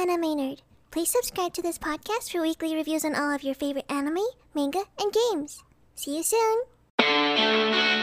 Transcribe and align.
Anime 0.00 0.34
Nerd. 0.34 0.60
Please 0.90 1.10
subscribe 1.10 1.52
to 1.52 1.60
this 1.60 1.76
podcast 1.76 2.32
for 2.32 2.40
weekly 2.40 2.74
reviews 2.74 3.04
on 3.04 3.14
all 3.14 3.34
of 3.34 3.42
your 3.42 3.54
favorite 3.54 3.84
anime, 3.90 4.24
manga, 4.54 4.84
and 4.98 5.12
games. 5.12 5.62
See 5.94 6.16
you 6.16 6.22
soon! 6.22 7.99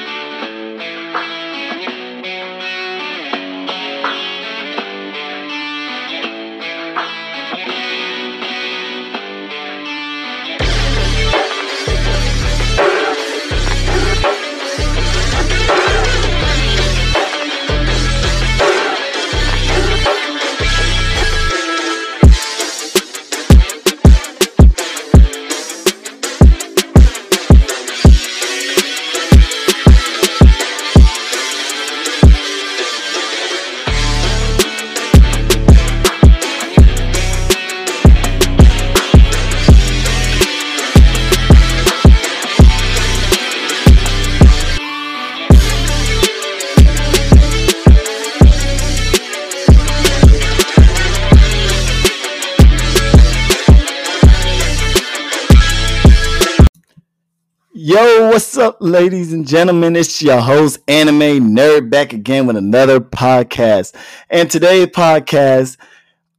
Up, 58.68 58.77
ladies 58.82 59.32
and 59.32 59.48
gentlemen? 59.48 59.96
It's 59.96 60.21
your 60.21 60.41
host, 60.41 60.79
Anime 60.90 61.55
Nerd, 61.55 61.90
back 61.90 62.12
again 62.12 62.48
with 62.48 62.57
another 62.57 62.99
podcast. 62.99 63.96
And 64.29 64.51
today's 64.51 64.88
podcast, 64.88 65.78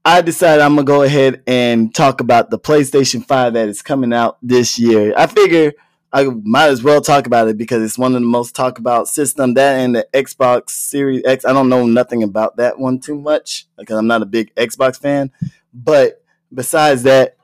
I 0.05 0.21
decided 0.21 0.61
I'm 0.61 0.75
gonna 0.75 0.85
go 0.85 1.05
ahead 1.05 1.43
and 1.47 1.95
talk 1.95 2.21
about 2.21 2.51
the 2.51 2.59
PlayStation 2.59 3.25
5 3.25 3.55
that 3.55 3.71
is 3.71 3.81
coming 3.81 4.13
out 4.13 4.37
this 4.43 4.79
year. 4.79 5.15
I 5.17 5.27
figure 5.27 5.73
I 6.13 6.25
might 6.25 6.69
as 6.69 6.83
well 6.83 7.01
talk 7.01 7.27
about 7.27 7.49
it 7.49 7.57
because 7.57 7.83
it's 7.83 7.97
one 7.97 8.15
of 8.15 8.21
the 8.21 8.29
most 8.29 8.55
talked 8.55 8.79
about 8.79 9.09
system. 9.09 9.55
That 9.55 9.79
and 9.79 9.97
the 9.97 10.07
Xbox 10.13 10.69
Series 10.69 11.23
X. 11.25 11.47
I 11.47 11.55
don't 11.55 11.71
know 11.71 11.87
nothing 11.87 12.23
about 12.23 12.59
that 12.59 12.79
one 12.79 13.01
too 13.01 13.19
much 13.19 13.69
because 13.79 13.97
I'm 13.97 14.07
not 14.07 14.21
a 14.21 14.27
big 14.27 14.55
Xbox 14.55 15.01
fan. 15.01 15.33
But 15.73 16.23
besides 16.53 17.05
that, 17.05 17.38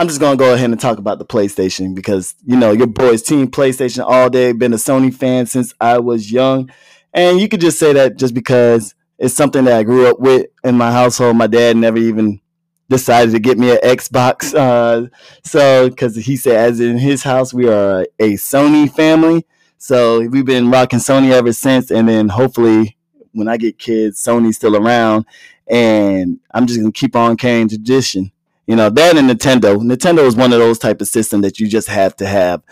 I'm 0.00 0.06
just 0.06 0.20
gonna 0.20 0.36
go 0.36 0.54
ahead 0.54 0.70
and 0.70 0.78
talk 0.78 0.98
about 0.98 1.18
the 1.18 1.24
PlayStation 1.24 1.92
because 1.92 2.36
you 2.44 2.56
know 2.56 2.70
your 2.70 2.86
boys 2.86 3.20
team 3.20 3.48
PlayStation 3.48 4.04
all 4.06 4.30
day. 4.30 4.52
Been 4.52 4.72
a 4.72 4.76
Sony 4.76 5.12
fan 5.12 5.46
since 5.46 5.74
I 5.80 5.98
was 5.98 6.30
young, 6.30 6.70
and 7.12 7.40
you 7.40 7.48
could 7.48 7.60
just 7.60 7.80
say 7.80 7.92
that 7.94 8.16
just 8.16 8.32
because 8.32 8.94
it's 9.18 9.34
something 9.34 9.64
that 9.64 9.76
I 9.76 9.82
grew 9.82 10.06
up 10.06 10.20
with 10.20 10.46
in 10.62 10.76
my 10.76 10.92
household. 10.92 11.36
My 11.36 11.48
dad 11.48 11.76
never 11.76 11.98
even 11.98 12.40
decided 12.88 13.32
to 13.32 13.40
get 13.40 13.58
me 13.58 13.72
an 13.72 13.78
Xbox, 13.78 14.54
uh, 14.56 15.08
so 15.42 15.90
because 15.90 16.14
he 16.14 16.36
said 16.36 16.54
as 16.54 16.78
in 16.78 16.96
his 16.96 17.24
house 17.24 17.52
we 17.52 17.68
are 17.68 18.06
a 18.20 18.34
Sony 18.34 18.88
family, 18.88 19.44
so 19.78 20.20
we've 20.28 20.46
been 20.46 20.70
rocking 20.70 21.00
Sony 21.00 21.32
ever 21.32 21.52
since. 21.52 21.90
And 21.90 22.08
then 22.08 22.28
hopefully 22.28 22.96
when 23.32 23.48
I 23.48 23.56
get 23.56 23.80
kids, 23.80 24.22
Sony's 24.22 24.54
still 24.54 24.76
around, 24.76 25.26
and 25.66 26.38
I'm 26.54 26.68
just 26.68 26.78
gonna 26.78 26.92
keep 26.92 27.16
on 27.16 27.36
carrying 27.36 27.68
tradition. 27.68 28.30
You 28.68 28.76
know, 28.76 28.90
that 28.90 29.16
and 29.16 29.30
Nintendo. 29.30 29.78
Nintendo 29.78 30.26
is 30.26 30.36
one 30.36 30.52
of 30.52 30.58
those 30.58 30.78
type 30.78 31.00
of 31.00 31.08
systems 31.08 31.42
that 31.42 31.58
you 31.58 31.66
just 31.66 31.88
have 31.88 32.14
to 32.16 32.26
have 32.26 32.62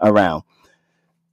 around. 0.00 0.44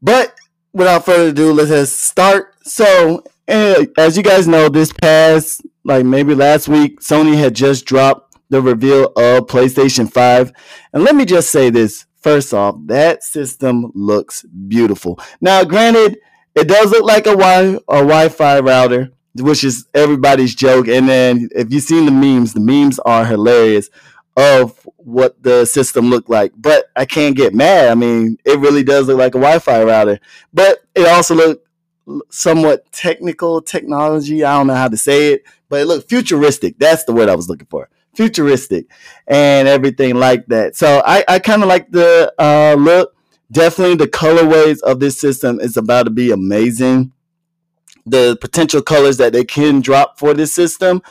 But 0.02 0.36
without 0.74 1.06
further 1.06 1.30
ado, 1.30 1.54
let's 1.54 1.92
start. 1.94 2.54
So, 2.64 3.24
eh, 3.48 3.86
as 3.98 4.18
you 4.18 4.24
guys 4.24 4.46
know, 4.46 4.68
this 4.68 4.92
past, 4.92 5.62
like 5.86 6.06
maybe 6.06 6.36
last 6.36 6.68
week, 6.68 7.00
Sony 7.00 7.38
had 7.38 7.56
just 7.56 7.86
dropped 7.86 8.38
the 8.50 8.62
reveal 8.62 9.06
of 9.16 9.48
PlayStation 9.48 10.12
5. 10.12 10.52
And 10.92 11.04
let 11.04 11.16
me 11.16 11.24
just 11.24 11.50
say 11.50 11.70
this 11.70 12.06
first 12.22 12.54
off, 12.54 12.76
that 12.88 13.24
system 13.24 13.90
looks 13.96 14.44
beautiful. 14.44 15.18
Now, 15.40 15.64
granted, 15.64 16.18
it 16.56 16.68
does 16.68 16.92
look 16.92 17.06
like 17.06 17.26
a 17.26 17.38
Wi 17.38 17.80
a 17.88 18.02
Wi-Fi 18.02 18.60
router, 18.60 19.14
which 19.42 19.64
is 19.64 19.88
everybody's 19.94 20.56
joke. 20.56 20.88
And 20.88 21.08
then 21.08 21.50
if 21.56 21.72
you've 21.72 21.84
seen 21.84 22.06
the 22.06 22.12
memes, 22.12 22.54
the 22.54 22.60
memes 22.60 23.00
are 23.00 23.26
hilarious 23.26 23.90
of 24.38 24.80
what 24.98 25.42
the 25.44 25.66
system 25.66 26.10
looked 26.10 26.30
like. 26.30 26.54
But 26.56 26.86
I 26.96 27.06
can't 27.06 27.36
get 27.36 27.54
mad. 27.54 27.90
I 27.90 27.96
mean, 27.96 28.38
it 28.46 28.60
really 28.60 28.84
does 28.84 29.08
look 29.08 29.18
like 29.18 29.36
a 29.36 29.40
Wi-Fi 29.40 29.84
router. 29.84 30.20
But 30.54 30.80
it 30.96 31.08
also 31.08 31.36
looked 31.36 31.68
somewhat 32.30 32.92
technical 32.92 33.62
technology. 33.62 34.44
I 34.44 34.58
don't 34.58 34.68
know 34.68 34.76
how 34.76 34.88
to 34.88 34.98
say 34.98 35.34
it, 35.34 35.44
but 35.68 35.82
it 35.82 35.86
looked 35.86 36.10
futuristic. 36.10 36.80
That's 36.80 37.04
the 37.04 37.14
word 37.14 37.30
I 37.30 37.36
was 37.36 37.50
looking 37.50 37.68
for. 37.68 37.90
Futuristic 38.16 38.88
and 39.28 39.68
everything 39.68 40.16
like 40.16 40.46
that. 40.48 40.76
So 40.76 41.02
I, 41.06 41.24
I 41.28 41.40
kind 41.40 41.62
of 41.62 41.70
like 41.70 41.92
the 41.92 42.34
uh, 42.40 42.76
look. 42.78 43.16
Definitely 43.52 43.96
the 43.96 44.08
colorways 44.08 44.80
of 44.82 45.00
this 45.00 45.20
system 45.20 45.60
is 45.60 45.76
about 45.76 46.04
to 46.04 46.12
be 46.12 46.30
amazing. 46.30 47.12
The 48.10 48.38
potential 48.40 48.82
colors 48.82 49.18
that 49.18 49.34
they 49.34 49.44
can 49.44 49.82
drop 49.82 50.20
for 50.20 50.34
this 50.34 50.54
system 50.54 51.02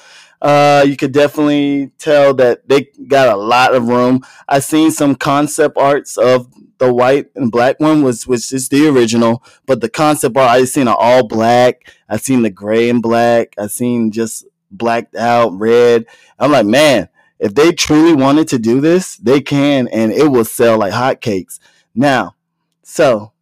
uh, 0.41 0.85
you 0.87 0.97
could 0.97 1.13
definitely 1.13 1.91
tell 1.99 2.33
that 2.35 2.69
they 2.69 2.89
got 3.09 3.29
a 3.29 3.37
lot 3.37 3.75
of 3.75 3.89
room. 3.89 4.25
I 4.49 4.61
seen 4.61 4.91
some 4.91 5.15
concept 5.17 5.77
arts 5.77 6.17
of 6.17 6.53
the 6.79 6.93
white 6.93 7.31
and 7.35 7.51
black 7.51 7.81
one 7.81 8.03
was 8.03 8.27
which 8.27 8.53
is 8.53 8.69
the 8.69 8.89
original, 8.89 9.43
but 9.67 9.81
the 9.81 9.89
concept 9.89 10.37
art 10.37 10.51
I 10.51 10.65
seen 10.65 10.87
all 10.87 11.27
black. 11.27 11.93
I 12.09 12.19
seen 12.19 12.43
the 12.43 12.51
gray 12.51 12.89
and 12.89 13.03
black. 13.03 13.55
I 13.59 13.67
seen 13.67 14.13
just 14.13 14.47
blacked 14.71 15.17
out 15.17 15.59
red. 15.59 16.07
I'm 16.39 16.53
like, 16.53 16.67
man, 16.67 17.09
if 17.41 17.55
they 17.55 17.73
truly 17.73 18.15
wanted 18.15 18.47
to 18.49 18.59
do 18.59 18.81
this, 18.81 19.17
they 19.17 19.41
can, 19.41 19.89
and 19.89 20.13
it 20.13 20.29
will 20.29 20.45
sell 20.45 20.79
like 20.79 20.93
hotcakes. 20.93 21.59
Now, 21.97 22.37
so 22.85 23.33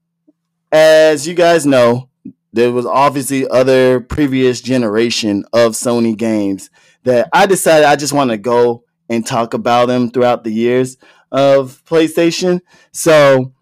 as 0.73 1.29
you 1.29 1.35
guys 1.35 1.67
know, 1.67 2.09
there 2.57 2.73
was 2.73 2.87
obviously 2.87 3.47
other 3.49 4.01
previous 4.01 4.63
generation 4.63 5.45
of 5.53 5.73
Sony 5.73 6.17
games 6.17 6.71
that 7.05 7.29
I 7.31 7.45
decided 7.45 7.85
I 7.85 7.97
just 7.97 8.15
want 8.15 8.31
to 8.31 8.39
go 8.39 8.83
and 9.11 9.27
talk 9.27 9.53
about 9.53 9.89
them 9.89 10.11
throughout 10.11 10.43
the 10.43 10.51
years 10.51 10.97
of 11.31 11.85
PlayStation. 11.85 12.63
So 12.93 13.53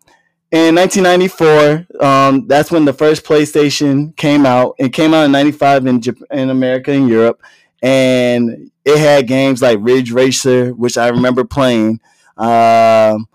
in 0.53 0.77
1994, 0.77 1.87
um, 2.00 2.47
that's 2.47 2.71
when 2.71 2.84
the 2.84 2.93
first 2.93 3.25
PlayStation 3.25 4.16
came 4.16 4.47
out. 4.47 4.77
It 4.78 4.91
came 4.91 5.12
out 5.12 5.25
in 5.25 5.32
95 5.32 5.87
in, 5.87 6.00
Japan, 6.00 6.26
in 6.31 6.50
America 6.50 6.93
and 6.93 7.09
Europe. 7.09 7.43
And 7.82 8.71
it 8.84 8.99
had 8.99 9.26
games 9.26 9.61
like 9.61 9.78
Ridge 9.82 10.12
Racer, 10.12 10.71
which 10.71 10.97
I 10.97 11.09
remember 11.09 11.43
playing. 11.43 12.00
Um, 12.37 13.26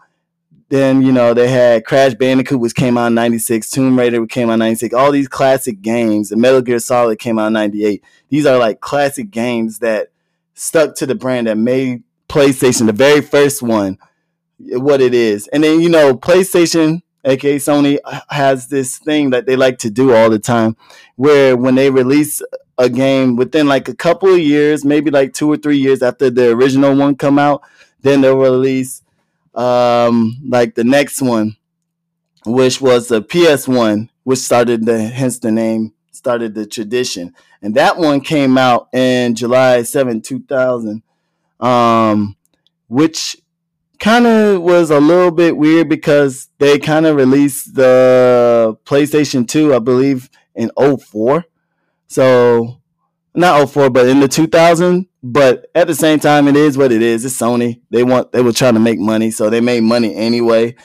then 0.69 1.02
you 1.02 1.12
know 1.12 1.34
they 1.34 1.50
had 1.50 1.85
Crash 1.85 2.13
Bandicoot, 2.13 2.59
which 2.59 2.75
came 2.75 2.97
out 2.97 3.07
in 3.07 3.16
'96, 3.16 3.69
Tomb 3.69 3.97
Raider 3.97 4.22
which 4.22 4.30
came 4.30 4.50
out 4.50 4.53
in 4.53 4.59
'96. 4.59 4.94
All 4.94 5.12
these 5.12 5.28
classic 5.28 5.81
games, 5.81 6.31
and 6.31 6.41
Metal 6.41 6.62
Gear 6.62 6.80
Solid 6.80 7.19
came 7.19 7.40
out 7.40 7.47
in 7.47 7.53
'98. 7.53 8.03
These 8.30 8.46
are 8.46 8.57
like 8.57 8.80
classic 8.80 9.31
games 9.31 9.80
that 9.80 10.12
stuck 10.53 10.96
to 10.96 11.06
the 11.06 11.16
brand 11.16 11.47
that 11.47 11.57
made 11.57 12.03
PlayStation 12.28 12.85
the 12.85 12.94
very 12.94 13.22
first 13.22 13.62
one 13.62 13.97
eh, 14.72 14.78
what 14.78 15.02
it 15.02 15.13
is. 15.13 15.47
And 15.47 15.63
then 15.63 15.81
you 15.81 15.90
know 15.90 16.13
PlayStation, 16.13 17.01
aka 17.25 17.57
Sony, 17.57 17.97
has 18.30 18.68
this 18.68 19.00
thing 19.00 19.31
that 19.31 19.47
they 19.47 19.56
like 19.56 19.80
to 19.80 19.90
do 19.90 20.13
all 20.13 20.30
the 20.30 20.40
time, 20.40 20.78
where 21.16 21.57
when 21.57 21.75
they 21.75 21.90
release 21.90 22.44
a 22.78 22.90
game 22.90 23.36
within 23.36 23.68
like 23.68 23.90
a 23.90 23.96
couple 23.96 24.31
of 24.31 24.40
years, 24.40 24.86
maybe 24.86 25.09
like 25.09 25.34
two 25.34 25.51
or 25.51 25.57
three 25.57 25.78
years 25.78 26.03
after 26.03 26.30
the 26.30 26.51
original 26.51 26.95
one 26.95 27.15
come 27.15 27.39
out, 27.39 27.63
then 28.01 28.22
they'll 28.22 28.38
release 28.38 29.01
um, 29.56 30.38
like 30.48 30.75
the 30.75 30.84
next 30.84 31.22
one, 31.22 31.57
which 32.46 32.81
was 32.81 33.07
the 33.07 33.22
PS1, 33.22 34.10
which 34.24 34.40
started 34.40 34.86
the 34.86 35.00
hence 35.07 35.40
the 35.40 35.51
name 35.51 35.94
started 36.12 36.54
the 36.54 36.66
tradition, 36.66 37.34
and 37.62 37.75
that 37.75 37.98
one 37.98 38.22
came 38.22 38.57
out 38.57 38.90
in 38.94 39.36
July 39.36 39.84
7, 39.84 40.22
2000, 40.22 41.01
um, 41.60 42.36
which 42.88 43.38
kind 44.00 44.25
of 44.25 44.62
was 44.62 44.90
a 44.90 45.00
little 45.00 45.31
bit 45.31 45.57
weird 45.57 45.90
because 45.90 46.48
they 46.57 46.80
kind 46.80 47.06
of 47.06 47.16
released 47.16 47.75
the 47.75 48.78
PlayStation 48.86 49.48
2, 49.48 49.74
I 49.74 49.80
believe, 49.80 50.30
in 50.56 50.72
04. 50.78 51.46
So 52.07 52.81
not 53.36 53.69
04, 53.69 53.90
but 53.90 54.07
in 54.07 54.19
the 54.19 54.28
2000. 54.28 55.07
But 55.21 55.69
at 55.75 55.88
the 55.88 55.95
same 55.95 56.19
time, 56.19 56.48
it 56.48 56.56
is 56.56 56.77
what 56.77 56.92
it 56.92 57.01
is. 57.01 57.25
It's 57.25 57.38
Sony. 57.38 57.81
They 57.89 58.04
want 58.04 58.31
they 58.31 58.42
were 58.42 58.54
trying 58.54 58.75
to 58.75 58.80
make 58.80 59.00
money, 59.00 59.31
so 59.31 59.50
they 59.50 59.62
made 59.62 59.83
money 59.83 60.16
anyway. 60.16 60.75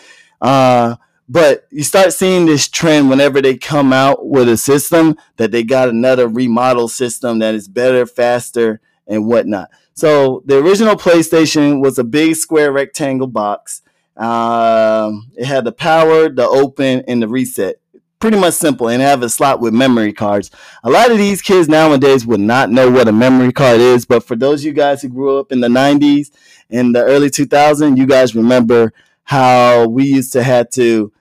Uh, 0.41 0.97
but 1.29 1.67
you 1.71 1.83
start 1.83 2.13
seeing 2.13 2.45
this 2.47 2.69
trend 2.69 3.09
whenever 3.09 3.41
they 3.41 3.57
come 3.57 3.93
out 3.93 4.27
with 4.27 4.49
a 4.49 4.57
system 4.57 5.17
that 5.37 5.53
they 5.53 5.63
got 5.63 5.89
another 5.89 6.29
remodel 6.29 6.89
system 6.89 7.39
that 7.39 7.55
is 7.55 7.69
better, 7.69 8.05
faster, 8.07 8.81
and 9.07 9.27
whatnot. 9.27 9.71
So 9.95 10.43
the 10.45 10.59
original 10.59 10.97
PlayStation 10.97 11.81
was 11.81 11.99
a 11.99 12.05
big 12.05 12.37
square 12.37 12.73
rectangle 12.73 13.29
box. 13.29 13.83
Um, 14.17 15.31
it 15.37 15.47
had 15.47 15.65
the 15.65 15.73
power, 15.73 16.29
the 16.29 16.47
open, 16.47 17.05
and 17.09 17.23
the 17.23 17.29
reset. 17.29 17.77
Pretty 18.25 18.39
much 18.39 18.55
simple, 18.55 18.89
and 18.89 19.03
have 19.03 19.23
a 19.23 19.29
slot 19.29 19.61
with 19.61 19.75
memory 19.75 20.15
cards. 20.15 20.51
A 20.83 20.89
lot 20.89 21.11
of 21.11 21.19
these 21.19 21.43
kids 21.43 21.69
nowadays 21.69 22.25
would 22.25 22.41
not 22.41 22.71
know 22.71 22.91
what 22.91 23.07
a 23.07 23.13
memory 23.13 23.53
card 23.53 23.81
is, 23.81 24.07
but 24.07 24.25
for 24.25 24.35
those 24.35 24.63
of 24.63 24.65
you 24.65 24.73
guys 24.73 25.03
who 25.03 25.11
grew 25.11 25.39
up 25.39 25.53
in 25.53 25.61
the 25.61 25.69
'90s 25.69 26.31
and 26.71 26.95
the 26.95 27.05
early 27.05 27.29
2000s, 27.29 27.99
you 27.99 28.07
guys 28.07 28.35
remember 28.35 28.95
how 29.25 29.87
we 29.89 30.07
used 30.07 30.33
to 30.33 30.43
have 30.43 30.71
to 30.71 31.13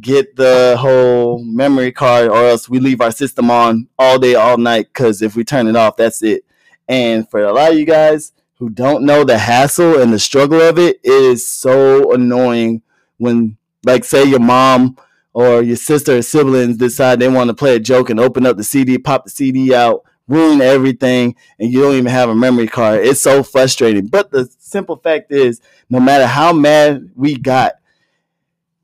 get 0.00 0.36
the 0.36 0.76
whole 0.78 1.42
memory 1.42 1.90
card 1.90 2.28
or 2.28 2.46
else 2.46 2.68
we 2.68 2.78
leave 2.78 3.00
our 3.00 3.10
system 3.10 3.50
on 3.50 3.88
all 3.98 4.20
day 4.20 4.36
all 4.36 4.56
night 4.56 4.86
because 4.92 5.20
if 5.20 5.34
we 5.34 5.42
turn 5.42 5.66
it 5.66 5.74
off 5.74 5.96
that's 5.96 6.22
it 6.22 6.44
and 6.88 7.28
for 7.28 7.42
a 7.42 7.52
lot 7.52 7.72
of 7.72 7.78
you 7.78 7.84
guys 7.84 8.32
who 8.54 8.70
don't 8.70 9.04
know 9.04 9.24
the 9.24 9.38
hassle 9.38 10.00
and 10.00 10.12
the 10.12 10.18
struggle 10.20 10.60
of 10.60 10.78
it, 10.78 11.00
it 11.02 11.10
is 11.10 11.50
so 11.50 12.12
annoying 12.12 12.82
when, 13.16 13.56
like, 13.82 14.04
say 14.04 14.22
your 14.22 14.38
mom 14.38 14.96
or 15.34 15.62
your 15.62 15.76
sister 15.76 16.18
or 16.18 16.22
siblings 16.22 16.76
decide 16.76 17.18
they 17.18 17.28
want 17.28 17.48
to 17.48 17.54
play 17.54 17.76
a 17.76 17.80
joke 17.80 18.10
and 18.10 18.20
open 18.20 18.46
up 18.46 18.56
the 18.56 18.64
CD, 18.64 18.98
pop 18.98 19.24
the 19.24 19.30
CD 19.30 19.74
out, 19.74 20.04
ruin 20.28 20.60
everything, 20.60 21.34
and 21.58 21.72
you 21.72 21.80
don't 21.80 21.94
even 21.94 22.06
have 22.06 22.28
a 22.28 22.34
memory 22.34 22.66
card. 22.66 23.04
It's 23.04 23.20
so 23.20 23.42
frustrating. 23.42 24.06
But 24.06 24.30
the 24.30 24.48
simple 24.58 24.96
fact 24.96 25.32
is, 25.32 25.60
no 25.88 26.00
matter 26.00 26.26
how 26.26 26.52
mad 26.52 27.10
we 27.14 27.36
got, 27.36 27.74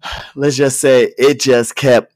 let's 0.35 0.57
just 0.57 0.81
say 0.81 1.13
it 1.19 1.41
just 1.41 1.77
kept 1.77 2.15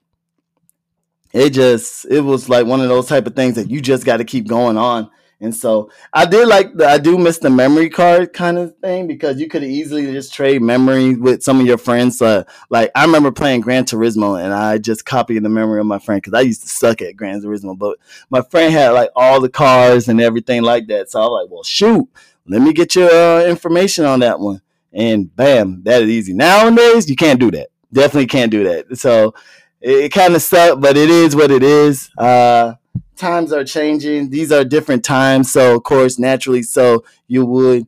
it 1.33 1.51
just 1.51 2.05
it 2.07 2.21
was 2.21 2.49
like 2.49 2.67
one 2.67 2.81
of 2.81 2.89
those 2.89 3.07
type 3.07 3.27
of 3.27 3.35
things 3.35 3.55
that 3.55 3.71
you 3.71 3.81
just 3.81 4.05
got 4.05 4.19
to 4.19 4.25
keep 4.25 4.47
going 4.47 4.77
on 4.77 5.11
and 5.43 5.55
so 5.55 5.91
I 6.13 6.25
did 6.25 6.47
like 6.47 6.73
the 6.73 6.87
I 6.87 6.99
do 6.99 7.19
miss 7.19 7.39
the 7.39 7.51
memory 7.51 7.91
card 7.91 8.33
kind 8.33 8.59
of 8.59 8.77
thing 8.79 9.09
because 9.09 9.41
you 9.41 9.49
could 9.49 9.65
easily 9.65 10.07
just 10.13 10.33
trade 10.33 10.63
memory 10.63 11.17
with 11.17 11.43
some 11.43 11.59
of 11.59 11.67
your 11.67 11.79
friends. 11.79 12.23
Uh, 12.23 12.45
like 12.71 12.93
I 12.95 13.05
remember 13.05 13.33
playing 13.33 13.63
Gran 13.63 13.85
Turismo 13.85 14.41
and 14.43 14.55
I 14.55 14.79
just 14.79 15.05
copied 15.05 15.43
the 15.43 15.49
memory 15.49 15.81
of 15.81 15.87
my 15.87 15.99
friend 15.99 16.23
because 16.23 16.39
I 16.39 16.43
used 16.43 16.63
to 16.63 16.69
suck 16.69 17.03
at 17.03 17.17
Gran 17.17 17.43
Turismo, 17.43 17.77
but 17.77 17.99
my 18.31 18.41
friend 18.41 18.73
had 18.73 18.91
like 18.91 19.11
all 19.17 19.41
the 19.41 19.49
cars 19.49 20.07
and 20.09 20.21
everything 20.21 20.63
like 20.63 20.87
that. 20.87 21.11
So 21.11 21.21
I 21.21 21.25
was 21.25 21.43
like, 21.43 21.53
well, 21.53 21.65
shoot, 21.65 22.09
let 22.47 22.63
me 22.63 22.73
get 22.73 22.95
your 22.95 23.11
uh, 23.11 23.45
information 23.45 24.05
on 24.05 24.21
that 24.21 24.39
one. 24.39 24.63
And 24.93 25.35
bam, 25.35 25.83
that 25.83 26.03
is 26.03 26.09
easy. 26.09 26.35
Nowadays, 26.35 27.11
you 27.11 27.17
can't 27.17 27.41
do 27.41 27.51
that. 27.51 27.69
Definitely 27.93 28.29
can't 28.29 28.51
do 28.53 28.63
that. 28.63 28.97
So 28.97 29.35
it, 29.81 30.05
it 30.05 30.13
kind 30.13 30.37
of 30.37 30.43
sucked, 30.43 30.81
but 30.81 30.97
it 30.97 31.11
is 31.11 31.35
what 31.35 31.51
it 31.51 31.65
is. 31.65 32.11
Uh, 32.17 32.75
times 33.17 33.53
are 33.53 33.65
changing. 33.65 34.31
These 34.31 34.53
are 34.53 34.65
different 34.65 35.05
times. 35.05 35.53
So, 35.53 35.77
of 35.77 35.83
course, 35.83 36.19
naturally, 36.19 36.63
so 36.63 37.05
you 37.27 37.45
would 37.47 37.87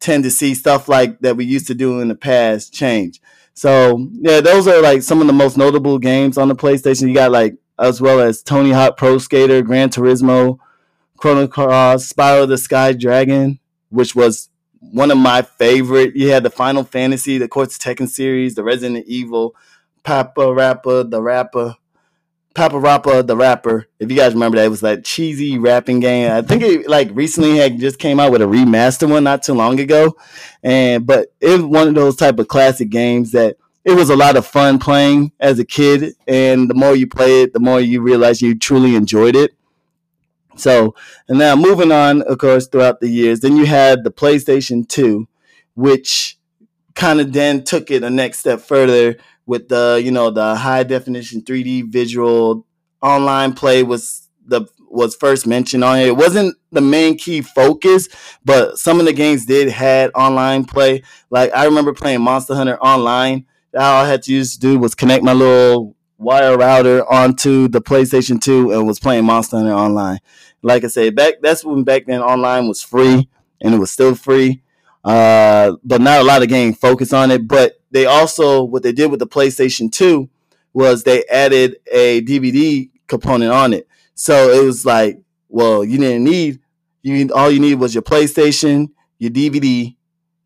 tend 0.00 0.24
to 0.24 0.30
see 0.30 0.54
stuff 0.54 0.88
like 0.88 1.20
that 1.20 1.36
we 1.36 1.44
used 1.44 1.66
to 1.68 1.74
do 1.74 2.00
in 2.00 2.08
the 2.08 2.14
past 2.14 2.72
change. 2.72 3.20
So, 3.54 4.08
yeah, 4.12 4.40
those 4.40 4.68
are 4.68 4.82
like 4.82 5.02
some 5.02 5.20
of 5.20 5.26
the 5.26 5.32
most 5.32 5.56
notable 5.56 5.98
games 5.98 6.36
on 6.36 6.48
the 6.48 6.54
PlayStation. 6.54 7.08
You 7.08 7.14
got 7.14 7.32
like, 7.32 7.56
as 7.78 8.00
well 8.00 8.20
as 8.20 8.42
Tony 8.42 8.70
Hawk 8.70 8.96
Pro 8.96 9.18
Skater, 9.18 9.62
Gran 9.62 9.88
Turismo, 9.88 10.58
Chrono 11.16 11.46
Cross, 11.48 12.12
Spyro 12.12 12.46
the 12.46 12.58
Sky 12.58 12.92
Dragon, 12.92 13.58
which 13.88 14.14
was 14.14 14.50
one 14.80 15.10
of 15.10 15.18
my 15.18 15.42
favorite. 15.42 16.14
You 16.14 16.30
had 16.30 16.42
the 16.42 16.50
Final 16.50 16.84
Fantasy, 16.84 17.38
the 17.38 17.48
Course 17.48 17.78
Tekken 17.78 18.08
series, 18.08 18.54
the 18.54 18.64
Resident 18.64 19.06
Evil, 19.06 19.54
Papa 20.02 20.52
Rapper, 20.52 21.02
the 21.04 21.22
Rapper, 21.22 21.76
PaRappa 22.56 23.26
the 23.26 23.36
rapper. 23.36 23.86
If 24.00 24.10
you 24.10 24.16
guys 24.16 24.32
remember 24.32 24.56
that, 24.56 24.64
it 24.64 24.70
was 24.70 24.80
that 24.80 25.04
cheesy 25.04 25.58
rapping 25.58 26.00
game. 26.00 26.32
I 26.32 26.42
think 26.42 26.62
it 26.62 26.88
like 26.88 27.10
recently 27.12 27.58
had 27.58 27.78
just 27.78 27.98
came 27.98 28.18
out 28.18 28.32
with 28.32 28.40
a 28.42 28.46
remaster 28.46 29.08
one 29.08 29.24
not 29.24 29.42
too 29.42 29.54
long 29.54 29.78
ago, 29.78 30.16
and 30.62 31.06
but 31.06 31.32
it 31.40 31.50
was 31.50 31.62
one 31.62 31.88
of 31.88 31.94
those 31.94 32.16
type 32.16 32.38
of 32.38 32.48
classic 32.48 32.88
games 32.88 33.32
that 33.32 33.56
it 33.84 33.92
was 33.92 34.10
a 34.10 34.16
lot 34.16 34.36
of 34.36 34.46
fun 34.46 34.78
playing 34.78 35.32
as 35.38 35.58
a 35.58 35.64
kid. 35.64 36.14
And 36.26 36.68
the 36.68 36.74
more 36.74 36.96
you 36.96 37.06
play 37.06 37.42
it, 37.42 37.52
the 37.52 37.60
more 37.60 37.80
you 37.80 38.00
realize 38.00 38.42
you 38.42 38.58
truly 38.58 38.96
enjoyed 38.96 39.36
it. 39.36 39.54
So, 40.56 40.94
and 41.28 41.38
now 41.38 41.54
moving 41.54 41.92
on, 41.92 42.22
of 42.22 42.38
course, 42.38 42.66
throughout 42.66 43.00
the 43.00 43.08
years, 43.08 43.40
then 43.40 43.56
you 43.56 43.66
had 43.66 44.02
the 44.02 44.10
PlayStation 44.10 44.88
Two, 44.88 45.28
which 45.74 46.35
kind 46.96 47.20
of 47.20 47.32
then 47.32 47.62
took 47.62 47.90
it 47.90 48.02
a 48.02 48.10
next 48.10 48.40
step 48.40 48.60
further 48.60 49.16
with 49.46 49.68
the 49.68 50.00
you 50.02 50.10
know 50.10 50.30
the 50.30 50.56
high 50.56 50.82
definition 50.82 51.42
3D 51.42 51.92
visual 51.92 52.66
online 53.02 53.52
play 53.52 53.82
was 53.84 54.28
the 54.44 54.66
was 54.88 55.14
first 55.14 55.46
mentioned 55.46 55.84
on 55.84 55.98
it. 55.98 56.08
It 56.08 56.16
wasn't 56.16 56.56
the 56.72 56.80
main 56.80 57.18
key 57.18 57.42
focus, 57.42 58.08
but 58.44 58.78
some 58.78 58.98
of 58.98 59.06
the 59.06 59.12
games 59.12 59.44
did 59.44 59.68
had 59.68 60.10
online 60.14 60.64
play. 60.64 61.02
Like 61.30 61.52
I 61.54 61.64
remember 61.66 61.92
playing 61.92 62.22
Monster 62.22 62.54
Hunter 62.54 62.78
online. 62.80 63.46
All 63.74 64.04
I 64.04 64.08
had 64.08 64.22
to 64.22 64.32
use 64.32 64.54
to 64.54 64.60
do 64.60 64.78
was 64.78 64.94
connect 64.94 65.22
my 65.22 65.34
little 65.34 65.94
wire 66.18 66.56
router 66.56 67.04
onto 67.12 67.68
the 67.68 67.82
PlayStation 67.82 68.40
2 68.40 68.72
and 68.72 68.86
was 68.86 68.98
playing 68.98 69.24
Monster 69.26 69.58
Hunter 69.58 69.74
online. 69.74 70.18
Like 70.62 70.82
I 70.82 70.88
said, 70.88 71.14
back 71.14 71.34
that's 71.42 71.64
when 71.64 71.84
back 71.84 72.06
then 72.06 72.22
online 72.22 72.66
was 72.66 72.82
free 72.82 73.28
and 73.60 73.74
it 73.74 73.78
was 73.78 73.90
still 73.90 74.14
free. 74.14 74.62
Uh, 75.06 75.76
but 75.84 76.00
not 76.00 76.20
a 76.20 76.24
lot 76.24 76.42
of 76.42 76.48
games 76.48 76.76
focus 76.76 77.12
on 77.12 77.30
it. 77.30 77.46
But 77.46 77.80
they 77.92 78.06
also 78.06 78.64
what 78.64 78.82
they 78.82 78.92
did 78.92 79.10
with 79.10 79.20
the 79.20 79.26
PlayStation 79.26 79.90
2 79.90 80.28
was 80.72 81.04
they 81.04 81.24
added 81.26 81.76
a 81.90 82.20
DVD 82.22 82.90
component 83.06 83.52
on 83.52 83.72
it. 83.72 83.86
So 84.16 84.50
it 84.50 84.64
was 84.64 84.84
like, 84.84 85.20
well, 85.48 85.84
you 85.84 85.98
didn't 85.98 86.24
need 86.24 86.58
you 87.02 87.30
all 87.32 87.50
you 87.50 87.60
need 87.60 87.76
was 87.76 87.94
your 87.94 88.02
PlayStation, 88.02 88.88
your 89.20 89.30
DVD, 89.30 89.94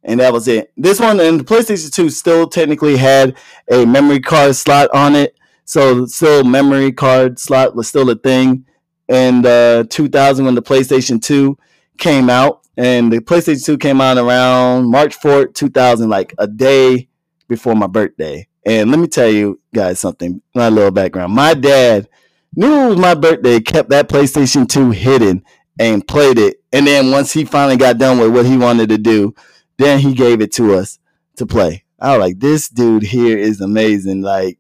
and 0.05 0.21
that 0.21 0.33
was 0.33 0.47
it. 0.47 0.71
This 0.77 1.01
one 1.01 1.19
and 1.19 1.41
the 1.41 1.45
PlayStation 1.45 1.91
2 1.91 2.11
still 2.11 2.47
technically 2.47 2.99
had 2.99 3.39
a 3.71 3.87
memory 3.87 4.21
card 4.21 4.55
slot 4.57 4.91
on 4.93 5.17
it. 5.17 5.35
So 5.65 6.05
still 6.05 6.45
memory 6.45 6.93
card 6.93 7.39
slot 7.39 7.75
was 7.75 7.89
still 7.89 8.11
a 8.11 8.15
thing. 8.15 8.67
And 9.09 9.47
uh 9.47 9.85
2000 9.89 10.45
when 10.45 10.55
the 10.55 10.63
PlayStation 10.63 11.23
2 11.23 11.57
came 11.97 12.29
out, 12.29 12.61
and 12.81 13.13
the 13.13 13.19
PlayStation 13.21 13.63
2 13.63 13.77
came 13.77 14.01
out 14.01 14.17
around 14.17 14.91
March 14.91 15.21
4th, 15.21 15.53
2000, 15.53 16.09
like 16.09 16.35
a 16.39 16.47
day 16.47 17.09
before 17.47 17.75
my 17.75 17.87
birthday. 17.87 18.49
And 18.65 18.91
let 18.91 18.99
me 18.99 19.07
tell 19.07 19.29
you 19.29 19.61
guys 19.75 20.01
something, 20.01 20.41
my 20.55 20.71
little 20.71 20.91
background. 20.91 21.35
My 21.35 21.53
dad 21.53 22.09
knew 22.57 22.87
it 22.87 22.89
was 22.89 22.99
my 22.99 23.15
birthday, 23.15 23.61
kept 23.61 23.91
that 23.91 24.09
PlayStation 24.09 24.67
2 24.67 24.93
hidden 24.93 25.45
and 25.79 26.09
played 26.09 26.39
it. 26.39 26.63
And 26.73 26.87
then 26.87 27.11
once 27.11 27.35
he 27.35 27.45
finally 27.45 27.77
got 27.77 27.99
done 27.99 28.19
with 28.19 28.33
what 28.33 28.47
he 28.47 28.57
wanted 28.57 28.89
to 28.89 28.99
do, 28.99 29.35
then 29.77 29.99
he 29.99 30.15
gave 30.15 30.41
it 30.41 30.51
to 30.53 30.75
us 30.75 30.99
to 31.37 31.45
play. 31.45 31.85
I 31.99 32.17
was 32.17 32.21
like, 32.21 32.41
this 32.41 32.71
dude 32.71 33.03
here 33.03 33.37
is 33.37 33.61
amazing. 33.61 34.23
Like, 34.23 34.59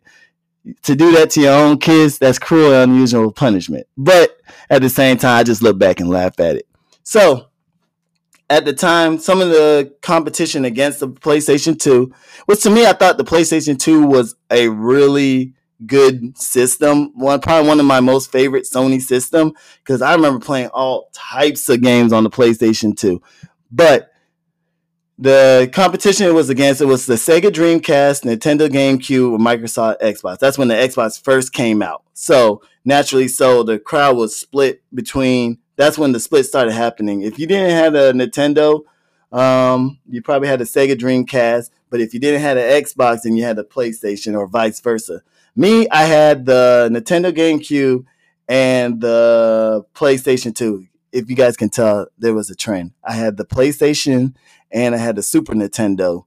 to 0.82 0.94
do 0.94 1.10
that 1.12 1.30
to 1.30 1.40
your 1.40 1.54
own 1.54 1.78
kids, 1.78 2.18
that's 2.18 2.38
cruel 2.38 2.74
and 2.74 2.92
unusual 2.92 3.32
punishment. 3.32 3.86
But 3.96 4.36
at 4.68 4.82
the 4.82 4.90
same 4.90 5.16
time, 5.16 5.38
I 5.38 5.42
just 5.42 5.62
look 5.62 5.78
back 5.78 6.00
and 6.00 6.10
laugh 6.10 6.38
at 6.38 6.56
it. 6.56 6.66
So, 7.02 7.46
at 8.50 8.66
the 8.66 8.74
time, 8.74 9.18
some 9.18 9.40
of 9.40 9.48
the 9.48 9.94
competition 10.02 10.66
against 10.66 11.00
the 11.00 11.08
PlayStation 11.08 11.78
2 11.78 12.12
which 12.46 12.62
to 12.62 12.70
me, 12.70 12.84
I 12.84 12.92
thought 12.92 13.16
the 13.16 13.24
PlayStation 13.24 13.78
2 13.78 14.06
was 14.06 14.34
a 14.50 14.68
really 14.68 15.54
good 15.86 16.36
system. 16.36 17.12
One 17.14 17.40
probably 17.40 17.68
one 17.68 17.78
of 17.78 17.86
my 17.86 18.00
most 18.00 18.32
favorite 18.32 18.64
Sony 18.64 19.00
system 19.00 19.52
because 19.84 20.02
I 20.02 20.14
remember 20.14 20.44
playing 20.44 20.68
all 20.68 21.10
types 21.12 21.68
of 21.68 21.80
games 21.80 22.12
on 22.12 22.24
the 22.24 22.30
PlayStation 22.30 22.96
2. 22.96 23.22
But 23.70 24.10
the 25.16 25.70
competition 25.72 26.26
it 26.26 26.34
was 26.34 26.50
against 26.50 26.80
it 26.80 26.86
was 26.86 27.06
the 27.06 27.14
Sega 27.14 27.50
Dreamcast, 27.50 28.24
Nintendo 28.24 28.68
GameCube, 28.68 29.34
and 29.34 29.46
Microsoft 29.46 30.00
Xbox. 30.00 30.38
That's 30.38 30.58
when 30.58 30.68
the 30.68 30.74
Xbox 30.74 31.22
first 31.22 31.52
came 31.52 31.82
out. 31.82 32.02
So 32.14 32.62
naturally, 32.84 33.28
so 33.28 33.62
the 33.62 33.78
crowd 33.78 34.16
was 34.16 34.36
split 34.36 34.82
between 34.92 35.58
that's 35.80 35.96
when 35.96 36.12
the 36.12 36.20
split 36.20 36.44
started 36.44 36.72
happening. 36.72 37.22
If 37.22 37.38
you 37.38 37.46
didn't 37.46 37.70
have 37.70 37.94
a 37.94 38.12
Nintendo, 38.12 38.82
um, 39.32 39.98
you 40.08 40.20
probably 40.20 40.48
had 40.48 40.60
a 40.60 40.64
Sega 40.64 40.94
Dreamcast. 40.94 41.70
But 41.88 42.00
if 42.00 42.12
you 42.12 42.20
didn't 42.20 42.42
have 42.42 42.56
an 42.56 42.82
Xbox, 42.82 43.22
then 43.22 43.36
you 43.36 43.44
had 43.44 43.58
a 43.58 43.64
PlayStation 43.64 44.36
or 44.36 44.46
vice 44.46 44.80
versa. 44.80 45.22
Me, 45.56 45.88
I 45.88 46.04
had 46.04 46.46
the 46.46 46.88
Nintendo 46.92 47.32
GameCube 47.32 48.04
and 48.48 49.00
the 49.00 49.84
PlayStation 49.94 50.54
2. 50.54 50.86
If 51.12 51.28
you 51.30 51.34
guys 51.34 51.56
can 51.56 51.70
tell, 51.70 52.06
there 52.18 52.34
was 52.34 52.50
a 52.50 52.54
trend. 52.54 52.92
I 53.02 53.14
had 53.14 53.36
the 53.36 53.44
PlayStation 53.44 54.34
and 54.70 54.94
I 54.94 54.98
had 54.98 55.16
the 55.16 55.22
Super 55.22 55.54
Nintendo 55.54 56.24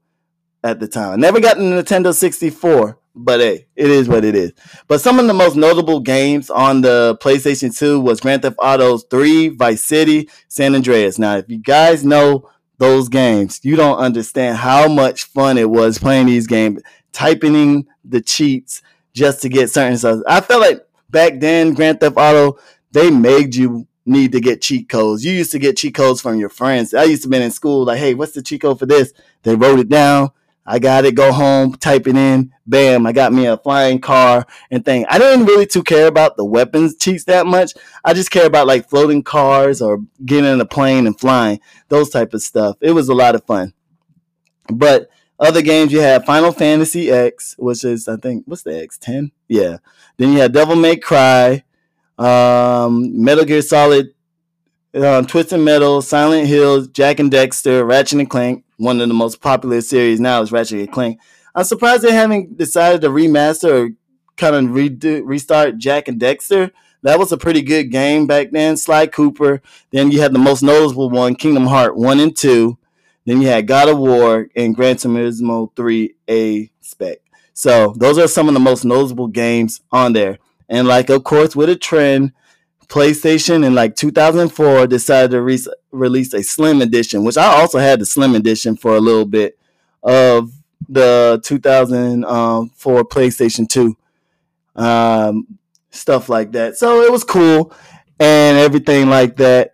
at 0.64 0.80
the 0.80 0.88
time. 0.88 1.14
I 1.14 1.16
never 1.16 1.40
got 1.40 1.58
the 1.58 1.64
Nintendo 1.64 2.14
64, 2.14 2.98
but 3.16 3.40
hey, 3.40 3.68
it 3.76 3.90
is 3.90 4.08
what 4.08 4.26
it 4.26 4.36
is. 4.36 4.54
But 4.88 5.02
some 5.02 5.20
of 5.20 5.28
the 5.28 5.34
most 5.34 5.56
notable 5.56 6.00
games 6.00 6.50
on 6.50 6.82
the 6.82 7.18
PlayStation 7.22 7.76
2 7.78 8.00
was 8.00 8.20
Grand 8.20 8.42
Theft 8.42 8.58
Auto 8.60 8.98
3, 8.98 9.50
Vice 9.50 9.84
City, 9.84 10.30
San 10.48 10.76
Andreas. 10.76 11.20
Now, 11.20 11.38
if 11.38 11.50
you 11.50 11.60
guys 11.60 12.04
know 12.04 12.50
those 12.78 13.10
games, 13.10 13.60
you 13.64 13.76
don't 13.76 13.98
understand 13.98 14.58
how 14.58 14.88
much 14.88 15.26
fun 15.26 15.58
it 15.58 15.70
was 15.70 16.00
playing 16.00 16.26
these 16.26 16.48
games, 16.48 16.82
typing 17.12 17.56
in 17.56 17.88
the 18.04 18.22
cheats 18.22 18.82
just 19.14 19.42
to 19.44 19.50
get 19.50 19.70
certain 19.70 19.98
stuff. 19.98 20.22
I 20.28 20.42
felt 20.42 20.62
like 20.62 20.86
back 21.10 21.40
then, 21.40 21.74
Grand 21.74 22.00
Theft 22.00 22.18
Auto, 22.18 22.58
they 22.92 23.12
made 23.12 23.56
you 23.56 23.88
need 24.06 24.32
to 24.34 24.42
get 24.42 24.62
cheat 24.62 24.90
codes. 24.90 25.24
You 25.24 25.32
used 25.32 25.52
to 25.52 25.60
get 25.60 25.78
cheat 25.78 25.96
codes 25.96 26.20
from 26.20 26.38
your 26.38 26.50
friends. 26.50 26.94
I 26.94 27.04
used 27.04 27.24
to 27.24 27.30
be 27.30 27.38
in 27.38 27.52
school 27.52 27.86
like, 27.86 28.00
hey, 28.00 28.14
what's 28.14 28.34
the 28.34 28.42
cheat 28.42 28.62
code 28.62 28.80
for 28.80 28.86
this? 28.86 29.14
They 29.44 29.56
wrote 29.56 29.80
it 29.80 29.90
down. 29.90 30.32
I 30.66 30.80
got 30.80 31.06
it. 31.06 31.16
Go 31.16 31.32
home, 31.34 31.74
type 31.76 32.08
it 32.08 32.16
in. 32.16 32.54
Bam! 32.66 33.06
I 33.06 33.12
got 33.12 33.34
me 33.34 33.46
a 33.46 33.58
flying 33.58 34.00
car 34.00 34.46
and 34.72 34.86
thing. 34.86 35.06
I 35.10 35.20
didn't 35.20 35.46
really 35.46 35.66
too 35.66 35.84
care 35.84 36.08
about 36.08 36.38
the 36.38 36.46
weapons 36.46 36.96
cheats 36.96 37.26
that 37.26 37.46
much. 37.46 37.74
I 38.06 38.14
just 38.14 38.32
care 38.32 38.46
about 38.46 38.68
like 38.68 38.90
floating 38.90 39.24
cars 39.24 39.82
or 39.82 40.00
getting 40.26 40.52
in 40.52 40.62
a 40.62 40.66
plane 40.66 41.06
and 41.06 41.20
flying. 41.20 41.60
Those 41.90 42.10
type 42.10 42.34
of 42.34 42.42
stuff. 42.42 42.78
It 42.80 42.92
was 42.92 43.10
a 43.10 43.14
lot 43.14 43.36
of 43.36 43.44
fun. 43.44 43.74
But 44.70 45.10
other 45.40 45.62
games 45.62 45.92
you 45.92 46.00
had 46.00 46.26
Final 46.26 46.54
Fantasy 46.54 47.12
X, 47.12 47.56
which 47.58 47.84
is 47.84 48.08
I 48.08 48.16
think 48.16 48.44
what's 48.48 48.64
the 48.64 48.82
X 48.82 48.98
ten? 48.98 49.32
Yeah. 49.50 49.78
Then 50.18 50.32
you 50.32 50.40
had 50.40 50.54
Devil 50.54 50.78
May 50.78 50.96
Cry, 50.96 51.64
um, 52.18 53.22
Metal 53.22 53.44
Gear 53.44 53.62
Solid, 53.62 54.14
uh, 54.94 55.24
Twisted 55.24 55.60
Metal, 55.60 56.02
Silent 56.02 56.48
Hill, 56.48 56.86
Jak 56.86 57.20
and 57.20 57.32
Daxter, 57.32 57.86
Ratchet 57.86 58.20
and 58.20 58.30
Clank. 58.30 58.63
One 58.78 59.02
of 59.02 59.08
the 59.08 59.14
most 59.14 59.42
popular 59.42 59.82
series 59.82 60.20
now 60.20 60.42
is 60.42 60.52
Ratchet 60.52 60.80
and 60.80 60.92
Clank. 60.92 61.20
I'm 61.56 61.64
surprised 61.64 62.04
they 62.04 62.12
haven't 62.12 62.58
decided 62.58 63.02
to 63.02 63.10
remaster 63.10 63.88
or 63.88 63.90
kind 64.36 64.56
of 64.56 64.64
redo, 64.76 65.22
restart 65.24 65.78
Jak 65.78 66.08
and 66.08 66.20
Daxter. 66.20 66.72
That 67.04 67.20
was 67.20 67.32
a 67.32 67.38
pretty 67.38 67.62
good 67.62 67.92
game 67.92 68.26
back 68.26 68.52
then. 68.52 68.78
Sly 68.78 69.08
Cooper. 69.08 69.62
Then 69.92 70.10
you 70.10 70.22
had 70.22 70.34
the 70.34 70.40
most 70.40 70.64
notable 70.64 71.10
one, 71.10 71.36
Kingdom 71.36 71.68
Heart 71.68 71.98
1 71.98 72.20
and 72.20 72.36
2. 72.36 72.78
Then 73.26 73.42
you 73.42 73.48
had 73.48 73.68
God 73.68 73.90
of 73.90 74.00
War 74.00 74.48
and 74.56 74.76
Gran 74.76 74.96
Turismo 74.96 75.76
3 75.76 76.16
A 76.30 76.72
spec. 76.82 77.20
So 77.54 77.94
those 77.98 78.18
are 78.18 78.28
some 78.28 78.48
of 78.48 78.54
the 78.54 78.60
most 78.60 78.84
notable 78.86 79.28
games 79.28 79.82
on 79.92 80.14
there. 80.14 80.40
And 80.68 80.88
like, 80.88 81.10
of 81.10 81.24
course, 81.24 81.56
with 81.56 81.70
a 81.70 81.76
trend, 81.76 82.34
PlayStation 82.88 83.66
in 83.66 83.76
like 83.76 83.96
2004 83.96 84.88
decided 84.88 85.32
to 85.32 85.42
re- 85.42 85.66
release 85.92 86.34
a 86.34 86.44
Slim 86.44 86.82
Edition, 86.82 87.24
which 87.24 87.38
I 87.38 87.46
also 87.46 87.80
had 87.80 88.00
the 88.00 88.06
Slim 88.06 88.36
Edition 88.36 88.76
for 88.76 88.96
a 88.96 89.00
little 89.00 89.26
bit 89.26 89.58
of 90.02 90.52
the 90.90 91.42
2004 91.44 93.04
PlayStation 93.06 93.68
2, 93.68 93.98
um, 94.76 95.48
stuff 95.92 96.30
like 96.30 96.52
that. 96.52 96.78
So 96.78 97.02
it 97.02 97.12
was 97.12 97.24
cool 97.24 97.74
and 98.20 98.58
everything 98.58 99.10
like 99.10 99.38
that. 99.38 99.74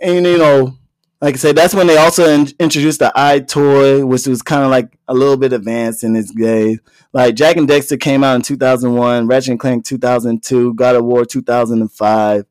And 0.00 0.26
you 0.26 0.38
know, 0.38 0.76
like 1.20 1.34
I 1.34 1.38
said, 1.38 1.56
that's 1.56 1.74
when 1.74 1.86
they 1.86 1.96
also 1.96 2.28
in- 2.28 2.52
introduced 2.60 2.98
the 2.98 3.12
EyeToy, 3.16 4.06
which 4.06 4.26
was 4.26 4.42
kind 4.42 4.64
of 4.64 4.70
like 4.70 4.96
a 5.08 5.14
little 5.14 5.36
bit 5.36 5.52
advanced 5.52 6.04
in 6.04 6.14
its 6.14 6.30
day. 6.30 6.78
Like 7.12 7.34
Jak 7.34 7.56
and 7.56 7.68
Daxter 7.68 7.98
came 7.98 8.22
out 8.22 8.36
in 8.36 8.42
2001, 8.42 9.26
Ratchet 9.26 9.50
and 9.50 9.60
Clank 9.60 9.84
2002, 9.86 10.74
God 10.74 10.96
of 10.96 11.04
War 11.04 11.24
2005, 11.24 12.44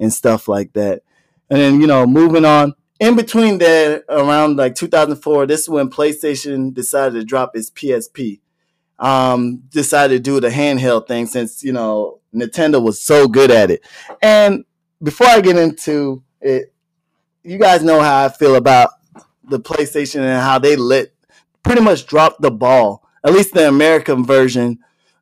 and 0.00 0.12
stuff 0.12 0.48
like 0.48 0.72
that. 0.72 1.02
And 1.48 1.60
then, 1.60 1.80
you 1.80 1.86
know, 1.86 2.06
moving 2.06 2.44
on. 2.44 2.74
In 2.98 3.14
between 3.14 3.58
there, 3.58 4.02
around 4.08 4.56
like 4.56 4.74
2004, 4.74 5.46
this 5.46 5.60
is 5.62 5.68
when 5.68 5.88
PlayStation 5.88 6.74
decided 6.74 7.14
to 7.14 7.24
drop 7.24 7.54
its 7.54 7.70
PSP. 7.70 8.40
Um, 8.98 9.62
decided 9.70 10.16
to 10.16 10.30
do 10.30 10.40
the 10.40 10.48
handheld 10.48 11.06
thing 11.06 11.26
since, 11.26 11.62
you 11.62 11.70
know, 11.70 12.18
Nintendo 12.34 12.82
was 12.82 13.00
so 13.00 13.28
good 13.28 13.52
at 13.52 13.70
it. 13.70 13.86
And 14.20 14.64
before 15.00 15.28
I 15.28 15.40
get 15.40 15.56
into 15.56 16.24
it, 16.40 16.74
you 17.48 17.56
guys 17.56 17.82
know 17.82 18.00
how 18.00 18.26
I 18.26 18.28
feel 18.28 18.56
about 18.56 18.90
the 19.42 19.58
PlayStation 19.58 20.20
and 20.20 20.42
how 20.42 20.58
they 20.58 20.76
let 20.76 21.12
pretty 21.62 21.80
much 21.80 22.06
drop 22.06 22.36
the 22.40 22.50
ball. 22.50 23.08
At 23.24 23.32
least 23.32 23.54
the 23.54 23.66
American 23.66 24.22
version 24.24 24.80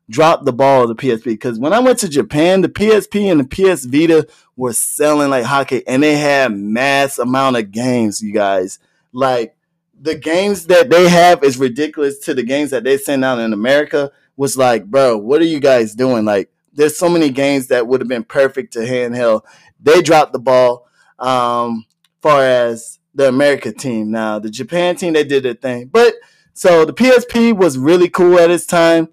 dropped 0.09 0.43
the 0.43 0.51
ball 0.51 0.83
of 0.83 0.89
the 0.89 0.95
PSP. 0.95 1.23
Because 1.23 1.57
when 1.57 1.71
I 1.71 1.79
went 1.79 1.99
to 1.99 2.09
Japan, 2.09 2.61
the 2.61 2.69
PSP 2.69 3.31
and 3.31 3.39
the 3.39 3.45
PS 3.45 3.85
Vita 3.85 4.27
were 4.57 4.73
selling 4.73 5.29
like 5.29 5.45
hockey, 5.45 5.87
and 5.87 6.03
they 6.03 6.17
had 6.17 6.53
mass 6.53 7.17
amount 7.17 7.55
of 7.55 7.71
games. 7.71 8.21
You 8.21 8.33
guys, 8.33 8.79
like 9.13 9.55
the 9.97 10.15
games 10.15 10.67
that 10.67 10.89
they 10.89 11.07
have 11.07 11.45
is 11.45 11.57
ridiculous 11.57 12.19
to 12.19 12.33
the 12.33 12.43
games 12.43 12.71
that 12.71 12.83
they 12.83 12.97
send 12.97 13.23
out 13.23 13.39
in 13.39 13.53
America. 13.53 14.11
Was 14.35 14.57
like, 14.57 14.85
bro, 14.85 15.17
what 15.17 15.41
are 15.41 15.45
you 15.45 15.59
guys 15.59 15.95
doing? 15.95 16.25
Like, 16.25 16.51
there's 16.73 16.97
so 16.97 17.09
many 17.09 17.29
games 17.29 17.67
that 17.67 17.87
would 17.87 18.01
have 18.01 18.07
been 18.07 18.25
perfect 18.25 18.73
to 18.73 18.79
handheld. 18.79 19.41
They 19.79 20.01
dropped 20.01 20.33
the 20.33 20.39
ball. 20.39 20.87
Um, 21.17 21.87
far 22.21 22.43
as 22.43 22.99
the 23.13 23.27
America 23.27 23.71
team. 23.71 24.11
Now, 24.11 24.39
the 24.39 24.49
Japan 24.49 24.95
team, 24.95 25.13
they 25.13 25.23
did 25.23 25.43
their 25.43 25.53
thing. 25.53 25.87
But 25.87 26.15
so 26.53 26.85
the 26.85 26.93
PSP 26.93 27.55
was 27.55 27.77
really 27.77 28.09
cool 28.09 28.39
at 28.39 28.51
its 28.51 28.65
time. 28.65 29.09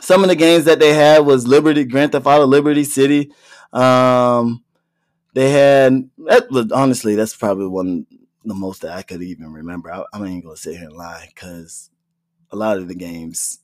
Some 0.00 0.22
of 0.22 0.28
the 0.28 0.36
games 0.36 0.64
that 0.64 0.78
they 0.78 0.94
had 0.94 1.20
was 1.20 1.46
Liberty, 1.46 1.84
Grand 1.84 2.12
Theft 2.12 2.26
Auto, 2.26 2.46
Liberty 2.46 2.84
City. 2.84 3.32
Um, 3.72 4.64
they 5.34 5.50
had 5.50 6.10
that 6.26 6.50
was 6.50 6.72
honestly 6.72 7.14
that's 7.14 7.36
probably 7.36 7.66
one 7.66 8.06
the 8.44 8.54
most 8.54 8.82
that 8.82 8.92
I 8.92 9.02
could 9.02 9.22
even 9.22 9.52
remember. 9.52 9.92
I, 9.92 10.04
I 10.12 10.24
ain't 10.24 10.44
gonna 10.44 10.56
sit 10.56 10.76
here 10.76 10.88
and 10.88 10.96
lie 10.96 11.26
because 11.28 11.90
a 12.50 12.56
lot 12.56 12.78
of 12.78 12.88
the 12.88 12.94
games 12.94 13.60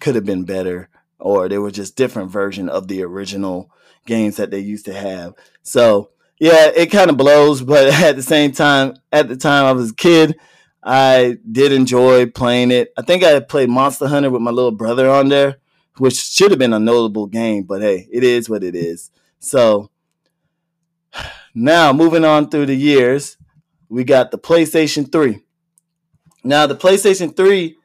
could 0.00 0.14
have 0.14 0.24
been 0.24 0.44
better, 0.44 0.88
or 1.18 1.48
they 1.48 1.58
were 1.58 1.70
just 1.70 1.96
different 1.96 2.30
version 2.30 2.68
of 2.68 2.88
the 2.88 3.02
original 3.02 3.70
games 4.06 4.36
that 4.36 4.50
they 4.50 4.60
used 4.60 4.84
to 4.86 4.94
have. 4.94 5.34
So 5.62 6.10
yeah, 6.40 6.70
it 6.74 6.86
kind 6.86 7.10
of 7.10 7.18
blows, 7.18 7.62
but 7.62 7.88
at 8.02 8.16
the 8.16 8.22
same 8.22 8.50
time, 8.52 8.94
at 9.12 9.28
the 9.28 9.36
time 9.36 9.66
I 9.66 9.72
was 9.72 9.90
a 9.92 9.94
kid, 9.94 10.36
I 10.82 11.36
did 11.50 11.70
enjoy 11.70 12.26
playing 12.26 12.70
it. 12.70 12.92
I 12.96 13.02
think 13.02 13.22
I 13.22 13.38
played 13.40 13.68
Monster 13.68 14.08
Hunter 14.08 14.30
with 14.30 14.40
my 14.40 14.50
little 14.50 14.72
brother 14.72 15.08
on 15.08 15.28
there, 15.28 15.58
which 15.98 16.16
should 16.16 16.50
have 16.50 16.58
been 16.58 16.72
a 16.72 16.78
notable 16.80 17.26
game, 17.26 17.64
but 17.64 17.82
hey, 17.82 18.08
it 18.10 18.24
is 18.24 18.48
what 18.48 18.64
it 18.64 18.74
is. 18.74 19.10
So 19.38 19.90
now 21.54 21.92
moving 21.92 22.24
on 22.24 22.48
through 22.48 22.66
the 22.66 22.74
years, 22.74 23.36
we 23.90 24.02
got 24.02 24.30
the 24.30 24.38
PlayStation 24.38 25.12
3. 25.12 25.40
Now, 26.42 26.66
the 26.66 26.76
PlayStation 26.76 27.36
3, 27.36 27.76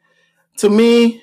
to 0.59 0.69
me, 0.69 1.21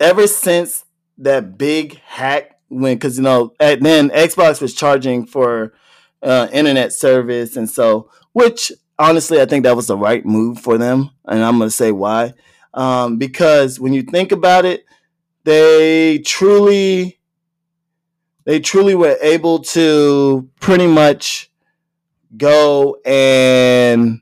ever 0.00 0.26
since 0.26 0.84
that 1.18 1.58
big 1.58 1.98
hack 2.06 2.53
when 2.74 2.96
because 2.96 3.16
you 3.16 3.22
know 3.22 3.54
at 3.60 3.80
then 3.80 4.10
Xbox 4.10 4.60
was 4.60 4.74
charging 4.74 5.26
for 5.26 5.72
uh, 6.22 6.48
internet 6.52 6.92
service, 6.92 7.56
and 7.56 7.68
so 7.68 8.10
which 8.32 8.72
honestly 8.98 9.40
I 9.40 9.46
think 9.46 9.64
that 9.64 9.76
was 9.76 9.86
the 9.86 9.96
right 9.96 10.24
move 10.24 10.58
for 10.58 10.78
them, 10.78 11.10
and 11.26 11.42
I'm 11.42 11.58
gonna 11.58 11.70
say 11.70 11.92
why. 11.92 12.34
Um, 12.72 13.18
because 13.18 13.78
when 13.78 13.92
you 13.92 14.02
think 14.02 14.32
about 14.32 14.64
it, 14.64 14.84
they 15.44 16.18
truly 16.18 17.20
they 18.44 18.60
truly 18.60 18.94
were 18.94 19.16
able 19.22 19.60
to 19.60 20.48
pretty 20.60 20.86
much 20.86 21.50
go 22.36 22.96
and 23.04 24.20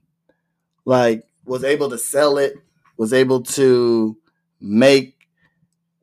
like 0.85 1.25
was 1.45 1.65
able 1.65 1.91
to 1.91 1.99
sell 1.99 2.39
it, 2.39 2.55
was 2.97 3.13
able 3.13 3.43
to 3.43 4.17
make 4.61 5.17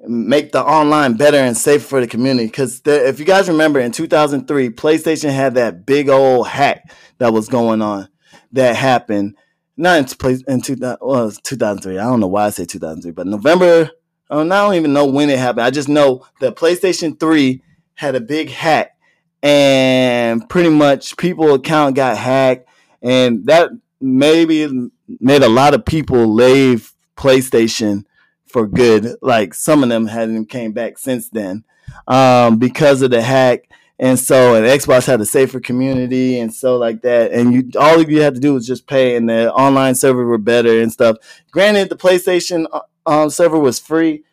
make 0.08 0.51
the 0.51 0.63
online 0.63 1.13
better 1.13 1.38
and 1.38 1.58
safer 1.58 1.86
for 1.86 2.01
the 2.01 2.08
community. 2.08 2.48
Because 2.48 2.82
if 2.86 3.20
you 3.20 3.25
guys 3.25 3.48
remember, 3.50 3.79
in 3.79 3.91
2003, 3.91 4.70
PlayStation 4.70 5.32
had 5.34 5.56
that 5.56 5.86
big 5.86 6.10
old 6.10 6.48
hack 6.48 6.91
that 7.18 7.34
was 7.34 7.48
going 7.48 7.82
on 7.82 8.08
that 8.53 8.75
happened. 8.75 9.36
Not 9.77 9.98
in, 9.98 10.41
in 10.48 10.62
2000, 10.62 10.98
well, 11.01 11.32
2003. 11.32 11.98
I 11.98 12.03
don't 12.03 12.20
know 12.20 12.27
why 12.27 12.46
I 12.46 12.50
say 12.50 12.65
2003, 12.65 13.12
but 13.12 13.27
November. 13.27 13.89
I 14.29 14.36
don't 14.36 14.75
even 14.75 14.94
know 14.94 15.06
when 15.06 15.29
it 15.29 15.39
happened. 15.39 15.65
I 15.65 15.72
just 15.72 15.89
know 15.89 16.25
that 16.39 16.56
PlayStation 16.56 17.20
3 17.20 17.63
had 17.96 18.15
a 18.15 18.22
big 18.22 18.50
hack, 18.50 18.96
and 19.41 20.48
pretty 20.50 20.70
much 20.70 21.18
people 21.18 21.53
account 21.53 21.96
got 21.96 22.18
hacked, 22.18 22.68
and 23.01 23.46
that 23.48 23.72
maybe 24.00 24.89
made 25.20 25.41
a 25.41 25.50
lot 25.50 25.74
of 25.74 25.84
people 25.84 26.27
leave 26.27 26.94
PlayStation 27.18 28.03
for 28.50 28.68
good. 28.68 29.15
Like 29.22 29.53
some 29.53 29.84
of 29.84 29.89
them 29.89 30.08
hadn't 30.08 30.48
came 30.48 30.72
back 30.72 30.98
since 30.98 31.29
then 31.29 31.63
um, 32.08 32.58
because 32.58 33.01
of 33.01 33.12
the 33.12 33.22
hack. 33.22 33.70
And 34.01 34.18
so, 34.18 34.56
and 34.56 34.65
Xbox 34.65 35.06
had 35.06 35.20
a 35.20 35.25
safer 35.25 35.60
community, 35.60 36.39
and 36.39 36.53
so 36.53 36.77
like 36.77 37.01
that. 37.01 37.34
And 37.34 37.53
you, 37.53 37.70
all 37.77 38.01
you 38.01 38.22
had 38.22 38.34
to 38.34 38.39
do 38.39 38.53
was 38.53 38.65
just 38.65 38.88
pay, 38.88 39.18
and 39.18 39.27
the 39.27 39.51
online 39.53 39.94
server 39.94 40.25
were 40.25 40.38
better 40.38 40.79
and 40.79 40.89
stuff. 40.89 41.18
Granted, 41.51 41.89
the 41.89 41.98
PlayStation 41.98 42.65
uh, 42.72 42.79
um, 43.06 43.29
server 43.29 43.60
was 43.60 43.77
free. 43.77 44.24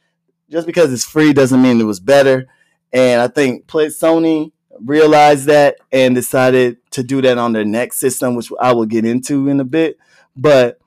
Just 0.49 0.68
because 0.68 0.92
it's 0.92 1.04
free 1.04 1.32
doesn't 1.32 1.61
mean 1.61 1.80
it 1.80 1.85
was 1.85 1.99
better. 1.99 2.46
And 2.92 3.20
I 3.20 3.26
think 3.26 3.66
play 3.66 3.87
Sony 3.87 4.52
realized 4.80 5.46
that 5.46 5.78
and 5.90 6.14
decided 6.14 6.76
to 6.92 7.02
do 7.02 7.20
that 7.23 7.37
on 7.37 7.52
their 7.52 7.64
next 7.64 7.99
system, 7.99 8.37
which 8.37 8.50
I 8.61 8.73
will 8.73 8.87
get 8.87 9.04
into 9.04 9.49
in 9.49 9.58
a 9.58 9.64
bit. 9.64 9.99
But 10.37 10.78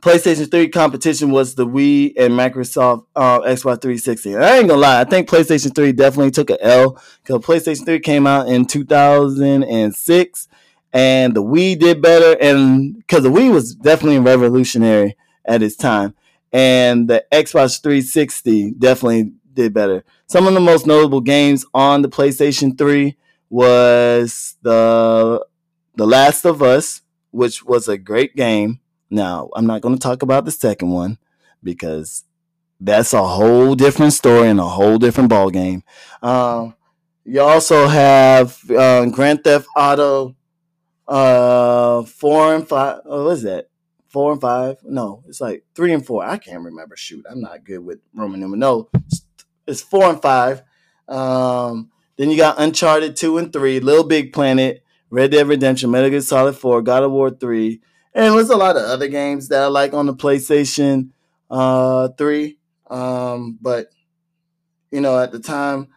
PlayStation 0.00 0.50
3 0.50 0.68
competition 0.68 1.30
was 1.30 1.54
the 1.54 1.66
Wii 1.66 2.14
and 2.18 2.32
Microsoft 2.34 3.06
uh, 3.14 3.40
Xbox 3.40 3.82
360. 3.82 4.36
I 4.36 4.58
ain't 4.58 4.68
gonna 4.68 4.80
lie, 4.80 5.00
I 5.00 5.04
think 5.04 5.28
PlayStation 5.28 5.74
3 5.74 5.92
definitely 5.92 6.30
took 6.30 6.50
a 6.50 6.62
L 6.64 7.00
because 7.22 7.44
PlayStation 7.44 7.84
3 7.84 8.00
came 8.00 8.26
out 8.26 8.48
in 8.48 8.64
2006 8.64 10.48
and 10.92 11.34
the 11.34 11.42
Wii 11.42 11.78
did 11.78 12.02
better. 12.02 12.36
And 12.40 12.96
because 12.98 13.22
the 13.22 13.30
Wii 13.30 13.52
was 13.52 13.74
definitely 13.74 14.18
revolutionary 14.18 15.16
at 15.44 15.62
its 15.62 15.76
time, 15.76 16.14
and 16.52 17.08
the 17.08 17.24
Xbox 17.32 17.80
360 17.82 18.72
definitely 18.72 19.32
did 19.52 19.72
better. 19.72 20.04
some 20.26 20.46
of 20.46 20.54
the 20.54 20.60
most 20.60 20.86
notable 20.86 21.20
games 21.20 21.64
on 21.74 22.02
the 22.02 22.08
PlayStation 22.08 22.76
3 22.76 23.16
was 23.48 24.56
the 24.62 25.44
The 25.96 26.06
Last 26.06 26.44
of 26.44 26.62
Us, 26.62 27.02
which 27.30 27.64
was 27.64 27.88
a 27.88 27.98
great 27.98 28.36
game. 28.36 28.80
Now, 29.10 29.50
I'm 29.54 29.66
not 29.66 29.80
going 29.80 29.94
to 29.94 30.00
talk 30.00 30.22
about 30.22 30.44
the 30.44 30.52
second 30.52 30.90
one 30.90 31.18
because 31.62 32.24
that's 32.80 33.12
a 33.12 33.22
whole 33.22 33.74
different 33.74 34.12
story 34.12 34.48
and 34.48 34.60
a 34.60 34.64
whole 34.64 34.98
different 34.98 35.28
ball 35.28 35.50
game. 35.50 35.82
Um, 36.22 36.74
you 37.24 37.40
also 37.40 37.88
have 37.88 38.58
uh, 38.70 39.06
Grand 39.06 39.44
Theft 39.44 39.66
Auto 39.76 40.36
uh, 41.06 42.02
four 42.04 42.54
and 42.54 42.66
five. 42.66 43.00
Oh, 43.04 43.24
what 43.24 43.32
is 43.32 43.42
that? 43.42 43.68
Four 44.08 44.32
and 44.32 44.40
five? 44.40 44.78
No, 44.84 45.22
it's 45.28 45.40
like 45.40 45.64
three 45.74 45.92
and 45.92 46.04
four. 46.04 46.24
I 46.24 46.38
can't 46.38 46.64
remember. 46.64 46.96
Shoot, 46.96 47.26
I'm 47.30 47.40
not 47.40 47.64
good 47.64 47.84
with 47.84 47.98
Roman 48.14 48.40
numeral. 48.40 48.58
No, 48.58 48.88
it's, 49.06 49.24
it's 49.66 49.82
four 49.82 50.08
and 50.08 50.22
five. 50.22 50.62
Um, 51.08 51.90
then 52.16 52.30
you 52.30 52.36
got 52.36 52.60
Uncharted 52.60 53.16
two 53.16 53.38
and 53.38 53.52
three, 53.52 53.80
Little 53.80 54.04
Big 54.04 54.32
Planet, 54.32 54.82
Red 55.10 55.32
Dead 55.32 55.46
Redemption, 55.46 55.90
Metal 55.90 56.10
Gear 56.10 56.20
Solid 56.20 56.56
four, 56.56 56.80
God 56.82 57.02
of 57.02 57.12
War 57.12 57.30
three, 57.30 57.80
and 58.14 58.34
there's 58.34 58.50
a 58.50 58.56
lot 58.56 58.76
of 58.76 58.82
other 58.82 59.08
games 59.08 59.48
that 59.48 59.62
I 59.62 59.66
like 59.66 59.94
on 59.94 60.06
the 60.06 60.14
PlayStation 60.14 61.10
uh, 61.50 62.08
three. 62.08 62.58
Um, 62.88 63.58
but 63.60 63.90
you 64.90 65.00
know, 65.00 65.18
at 65.18 65.32
the 65.32 65.38
time, 65.38 65.88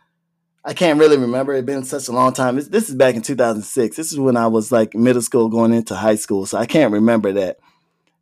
I 0.65 0.74
can't 0.74 1.00
really 1.00 1.17
remember. 1.17 1.53
It's 1.53 1.65
been 1.65 1.84
such 1.84 2.08
a 2.08 2.12
long 2.12 2.34
time. 2.34 2.55
This, 2.55 2.67
this 2.67 2.89
is 2.89 2.96
back 2.96 3.15
in 3.15 3.22
2006. 3.22 3.96
This 3.96 4.12
is 4.12 4.20
when 4.20 4.38
I 4.38 4.48
was 4.48 4.72
like 4.72 4.93
middle 4.96 5.22
school 5.22 5.50
going 5.50 5.74
into 5.74 5.96
high 5.96 6.15
school, 6.15 6.46
so 6.46 6.58
I 6.58 6.65
can't 6.65 6.93
remember 6.93 7.34
that. 7.34 7.58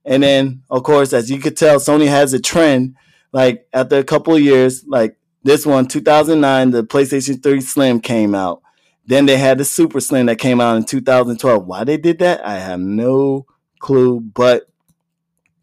And 0.06 0.24
then, 0.24 0.64
of 0.70 0.84
course, 0.84 1.14
as 1.14 1.30
you 1.30 1.40
could 1.40 1.56
tell, 1.56 1.78
Sony 1.78 2.08
has 2.08 2.34
a 2.34 2.40
trend. 2.40 2.96
Like 3.32 3.68
after 3.72 3.98
a 3.98 4.04
couple 4.04 4.34
of 4.34 4.42
years, 4.42 4.84
like 4.88 5.18
this 5.44 5.66
one, 5.66 5.88
2009, 5.88 6.72
the 6.72 6.84
PlayStation 6.84 7.42
3 7.42 7.62
Slim 7.62 8.02
came 8.02 8.34
out. 8.34 8.62
Then 9.06 9.26
they 9.26 9.38
had 9.38 9.58
the 9.58 9.66
Super 9.66 10.00
Slim 10.00 10.26
that 10.26 10.38
came 10.38 10.60
out 10.60 10.78
in 10.78 10.86
2012. 10.86 11.66
Why 11.66 11.84
they 11.84 11.98
did 11.98 12.20
that, 12.20 12.46
I 12.46 12.60
have 12.60 12.80
no 12.80 13.46
clue. 13.82 14.22
But 14.22 14.70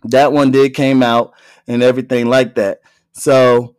that 0.05 0.33
one 0.33 0.51
did 0.51 0.75
came 0.75 1.03
out 1.03 1.33
and 1.67 1.83
everything 1.83 2.27
like 2.27 2.57
that. 2.57 2.81
So, 3.13 3.77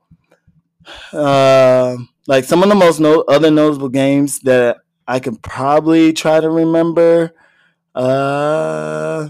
uh, 1.13 1.98
like 2.27 2.43
some 2.43 2.63
of 2.63 2.69
the 2.69 2.75
most 2.75 3.00
no- 3.00 3.22
other 3.27 3.51
notable 3.51 3.89
games 3.89 4.39
that 4.41 4.77
I 5.08 5.19
can 5.19 5.36
probably 5.36 6.13
try 6.13 6.39
to 6.39 6.50
remember. 6.50 7.34
Uh, 7.96 9.29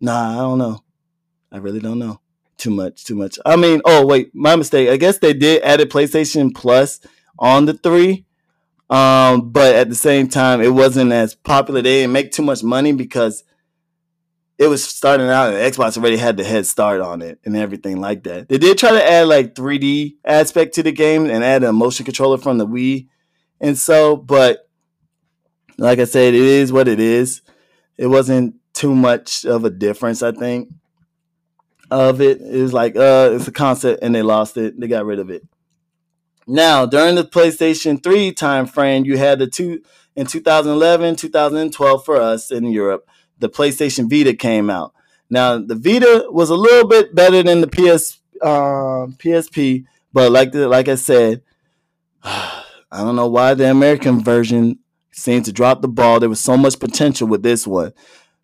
nah, 0.00 0.32
I 0.32 0.36
don't 0.36 0.58
know. 0.58 0.82
I 1.50 1.58
really 1.58 1.80
don't 1.80 1.98
know 1.98 2.20
too 2.58 2.70
much. 2.70 3.04
Too 3.04 3.14
much. 3.14 3.38
I 3.44 3.56
mean, 3.56 3.80
oh 3.84 4.06
wait, 4.06 4.34
my 4.34 4.56
mistake. 4.56 4.88
I 4.88 4.96
guess 4.96 5.18
they 5.18 5.32
did 5.32 5.62
add 5.62 5.80
a 5.80 5.86
PlayStation 5.86 6.54
Plus 6.54 7.00
on 7.38 7.66
the 7.66 7.74
three. 7.74 8.24
Um, 8.88 9.50
but 9.50 9.74
at 9.74 9.88
the 9.88 9.96
same 9.96 10.28
time, 10.28 10.60
it 10.60 10.72
wasn't 10.72 11.10
as 11.10 11.34
popular. 11.34 11.82
They 11.82 12.02
didn't 12.02 12.12
make 12.12 12.30
too 12.30 12.42
much 12.42 12.62
money 12.62 12.92
because 12.92 13.42
it 14.58 14.68
was 14.68 14.82
starting 14.82 15.28
out 15.28 15.52
and 15.52 15.72
Xbox 15.72 15.98
already 15.98 16.16
had 16.16 16.36
the 16.36 16.44
head 16.44 16.66
start 16.66 17.00
on 17.00 17.20
it 17.20 17.38
and 17.44 17.56
everything 17.56 18.00
like 18.00 18.22
that. 18.24 18.48
They 18.48 18.58
did 18.58 18.78
try 18.78 18.92
to 18.92 19.04
add 19.04 19.28
like 19.28 19.54
3D 19.54 20.16
aspect 20.24 20.74
to 20.76 20.82
the 20.82 20.92
game 20.92 21.28
and 21.28 21.44
add 21.44 21.62
a 21.62 21.72
motion 21.72 22.04
controller 22.04 22.38
from 22.38 22.56
the 22.56 22.66
Wii. 22.66 23.08
And 23.60 23.76
so, 23.76 24.16
but 24.16 24.68
like 25.76 25.98
I 25.98 26.04
said, 26.04 26.34
it 26.34 26.40
is 26.40 26.72
what 26.72 26.88
it 26.88 27.00
is. 27.00 27.42
It 27.98 28.06
wasn't 28.06 28.56
too 28.72 28.94
much 28.94 29.44
of 29.44 29.64
a 29.64 29.70
difference, 29.70 30.22
I 30.22 30.32
think, 30.32 30.70
of 31.90 32.22
it. 32.22 32.40
It 32.40 32.62
was 32.62 32.72
like, 32.72 32.96
uh, 32.96 33.32
it's 33.34 33.48
a 33.48 33.52
concept 33.52 34.02
and 34.02 34.14
they 34.14 34.22
lost 34.22 34.56
it. 34.56 34.80
They 34.80 34.88
got 34.88 35.04
rid 35.04 35.18
of 35.18 35.28
it. 35.28 35.42
Now, 36.46 36.86
during 36.86 37.16
the 37.16 37.24
PlayStation 37.24 38.02
3 38.02 38.32
time 38.32 38.66
frame, 38.66 39.04
you 39.04 39.18
had 39.18 39.38
the 39.38 39.48
two 39.48 39.82
in 40.14 40.26
2011, 40.26 41.16
2012 41.16 42.04
for 42.04 42.16
us 42.16 42.50
in 42.50 42.64
Europe 42.70 43.06
the 43.38 43.48
PlayStation 43.48 44.10
Vita 44.10 44.34
came 44.34 44.70
out. 44.70 44.92
Now 45.28 45.58
the 45.58 45.74
Vita 45.74 46.26
was 46.30 46.50
a 46.50 46.54
little 46.54 46.88
bit 46.88 47.14
better 47.14 47.42
than 47.42 47.60
the 47.60 47.66
PS 47.66 48.20
uh, 48.40 49.06
PSP, 49.18 49.84
but 50.12 50.30
like 50.30 50.52
the, 50.52 50.68
like 50.68 50.88
I 50.88 50.94
said, 50.94 51.42
I 52.22 52.62
don't 53.02 53.16
know 53.16 53.28
why 53.28 53.54
the 53.54 53.70
American 53.70 54.22
version 54.22 54.78
seemed 55.12 55.44
to 55.46 55.52
drop 55.52 55.82
the 55.82 55.88
ball. 55.88 56.20
There 56.20 56.28
was 56.28 56.40
so 56.40 56.56
much 56.56 56.78
potential 56.78 57.26
with 57.26 57.42
this 57.42 57.66
one. 57.66 57.92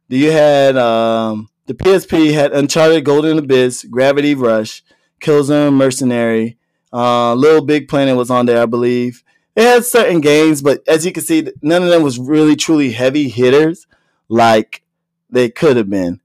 You 0.08 0.30
had 0.30 0.76
um, 0.76 1.48
the 1.66 1.74
PSP 1.74 2.32
had 2.34 2.52
Uncharted 2.52 3.04
Golden 3.04 3.38
Abyss, 3.38 3.84
Gravity 3.84 4.34
Rush, 4.34 4.82
Killzone 5.20 5.74
Mercenary, 5.74 6.58
uh, 6.92 7.34
Little 7.34 7.64
Big 7.64 7.88
Planet 7.88 8.16
was 8.16 8.30
on 8.30 8.46
there, 8.46 8.60
I 8.60 8.66
believe. 8.66 9.22
It 9.54 9.62
had 9.62 9.84
certain 9.84 10.20
games, 10.20 10.60
but 10.60 10.82
as 10.88 11.06
you 11.06 11.12
can 11.12 11.22
see, 11.22 11.46
none 11.62 11.82
of 11.82 11.88
them 11.88 12.02
was 12.02 12.18
really 12.18 12.56
truly 12.56 12.92
heavy 12.92 13.28
hitters 13.28 13.86
like 14.32 14.82
they 15.28 15.50
could 15.50 15.76
have 15.76 15.90
been. 15.90 16.20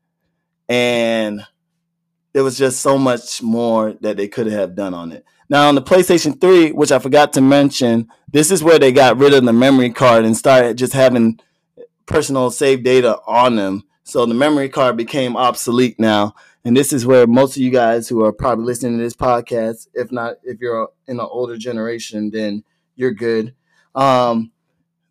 And 0.69 1.45
there 2.33 2.43
was 2.43 2.57
just 2.57 2.81
so 2.81 2.97
much 2.97 3.41
more 3.43 3.93
that 4.01 4.17
they 4.17 4.27
could 4.27 4.47
have 4.47 4.75
done 4.75 4.93
on 4.93 5.11
it. 5.11 5.25
Now 5.49 5.67
on 5.67 5.75
the 5.75 5.81
PlayStation 5.81 6.39
3, 6.39 6.71
which 6.71 6.91
I 6.91 6.99
forgot 6.99 7.33
to 7.33 7.41
mention, 7.41 8.09
this 8.31 8.49
is 8.49 8.63
where 8.63 8.79
they 8.79 8.91
got 8.91 9.17
rid 9.17 9.33
of 9.33 9.43
the 9.43 9.53
memory 9.53 9.89
card 9.89 10.25
and 10.25 10.35
started 10.35 10.77
just 10.77 10.93
having 10.93 11.39
personal 12.05 12.49
save 12.49 12.83
data 12.83 13.19
on 13.27 13.55
them. 13.57 13.83
So 14.03 14.25
the 14.25 14.33
memory 14.33 14.69
card 14.69 14.95
became 14.95 15.35
obsolete 15.35 15.99
now. 15.99 16.33
And 16.63 16.75
this 16.75 16.93
is 16.93 17.05
where 17.05 17.27
most 17.27 17.57
of 17.57 17.61
you 17.61 17.71
guys 17.71 18.07
who 18.07 18.23
are 18.23 18.33
probably 18.33 18.65
listening 18.65 18.97
to 18.97 19.03
this 19.03 19.15
podcast, 19.15 19.87
if 19.93 20.11
not 20.11 20.35
if 20.43 20.59
you're 20.61 20.89
in 21.07 21.19
an 21.19 21.27
older 21.29 21.57
generation, 21.57 22.29
then 22.29 22.63
you're 22.95 23.13
good. 23.13 23.53
Um, 23.95 24.51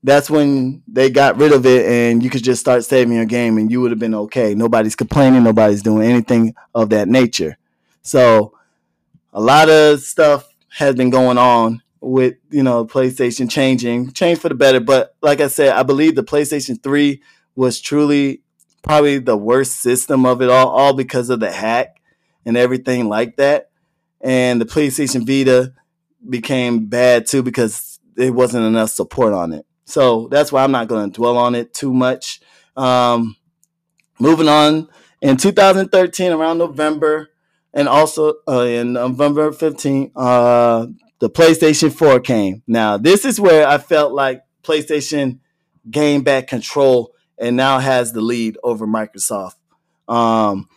that's 0.07 0.31
when 0.31 0.85
they 0.87 1.11
got 1.11 1.37
rid 1.37 1.53
of 1.53 1.67
it 1.67 1.85
and 1.85 2.23
you 2.23 2.31
could 2.31 2.45
just 2.45 2.61
start 2.61 2.85
saving 2.85 3.17
your 3.17 3.25
game 3.25 3.59
and 3.59 3.73
you 3.73 3.81
would 3.81 3.91
have 3.91 3.99
been 3.99 4.15
okay. 4.15 4.55
Nobody's 4.55 4.95
complaining, 4.95 5.43
nobody's 5.43 5.83
doing 5.83 6.09
anything 6.09 6.55
of 6.77 6.91
that 6.91 7.09
nature. 7.09 7.59
So 8.03 8.57
a 9.33 9.41
lot 9.41 9.69
of 9.69 9.99
stuff 10.01 10.49
has 10.69 10.95
been 10.95 11.11
going 11.11 11.39
on 11.39 11.83
with, 12.01 12.37
you 12.51 12.63
know, 12.63 12.87
PlayStation 12.87 13.51
changing, 13.51 14.13
change 14.13 14.39
for 14.39 14.49
the 14.49 14.55
better. 14.55 14.79
But 14.79 15.17
like 15.23 15.41
I 15.41 15.49
said, 15.49 15.71
I 15.71 15.83
believe 15.83 16.15
the 16.15 16.23
PlayStation 16.23 16.81
3 16.81 17.21
was 17.57 17.81
truly 17.81 18.43
probably 18.85 19.19
the 19.19 19.37
worst 19.37 19.81
system 19.81 20.25
of 20.25 20.41
it 20.41 20.49
all, 20.49 20.69
all 20.69 20.93
because 20.95 21.31
of 21.31 21.41
the 21.41 21.51
hack 21.51 22.01
and 22.45 22.57
everything 22.57 23.09
like 23.09 23.39
that. 23.39 23.71
And 24.21 24.61
the 24.61 24.67
PlayStation 24.67 25.27
Vita 25.27 25.75
became 26.31 26.87
bad 26.87 27.27
too 27.27 27.43
because 27.43 27.99
there 28.15 28.33
wasn't 28.33 28.67
enough 28.67 28.91
support 28.91 29.33
on 29.33 29.53
it. 29.53 29.67
So 29.87 30.29
that's 30.31 30.53
why 30.53 30.65
I'm 30.65 30.73
not 30.73 30.89
going 30.89 31.11
to 31.11 31.17
dwell 31.17 31.39
on 31.39 31.55
it 31.55 31.73
too 31.73 31.95
much. 31.95 32.41
Um, 32.77 33.37
moving 34.19 34.49
on, 34.49 34.89
in 35.23 35.37
2013, 35.37 36.33
around 36.33 36.59
November, 36.59 37.31
and 37.73 37.89
also 37.89 38.35
uh, 38.49 38.63
in 38.63 38.93
November 38.93 39.53
15, 39.53 40.13
uh, 40.15 40.87
the 41.21 41.31
PlayStation 41.31 41.93
4 41.93 42.21
came. 42.21 42.63
Now, 42.67 42.99
this 42.99 43.25
is 43.25 43.41
where 43.41 43.67
I 43.67 43.79
felt 43.79 44.13
like 44.13 44.43
PlayStation 44.63 45.39
gained 45.91 46.25
back 46.25 46.49
control 46.49 47.15
and 47.39 47.57
now 47.57 47.79
has 47.79 48.13
the 48.13 48.21
lead 48.21 48.59
over 48.63 48.87
Microsoft. 48.87 49.55
Um, 50.09 50.69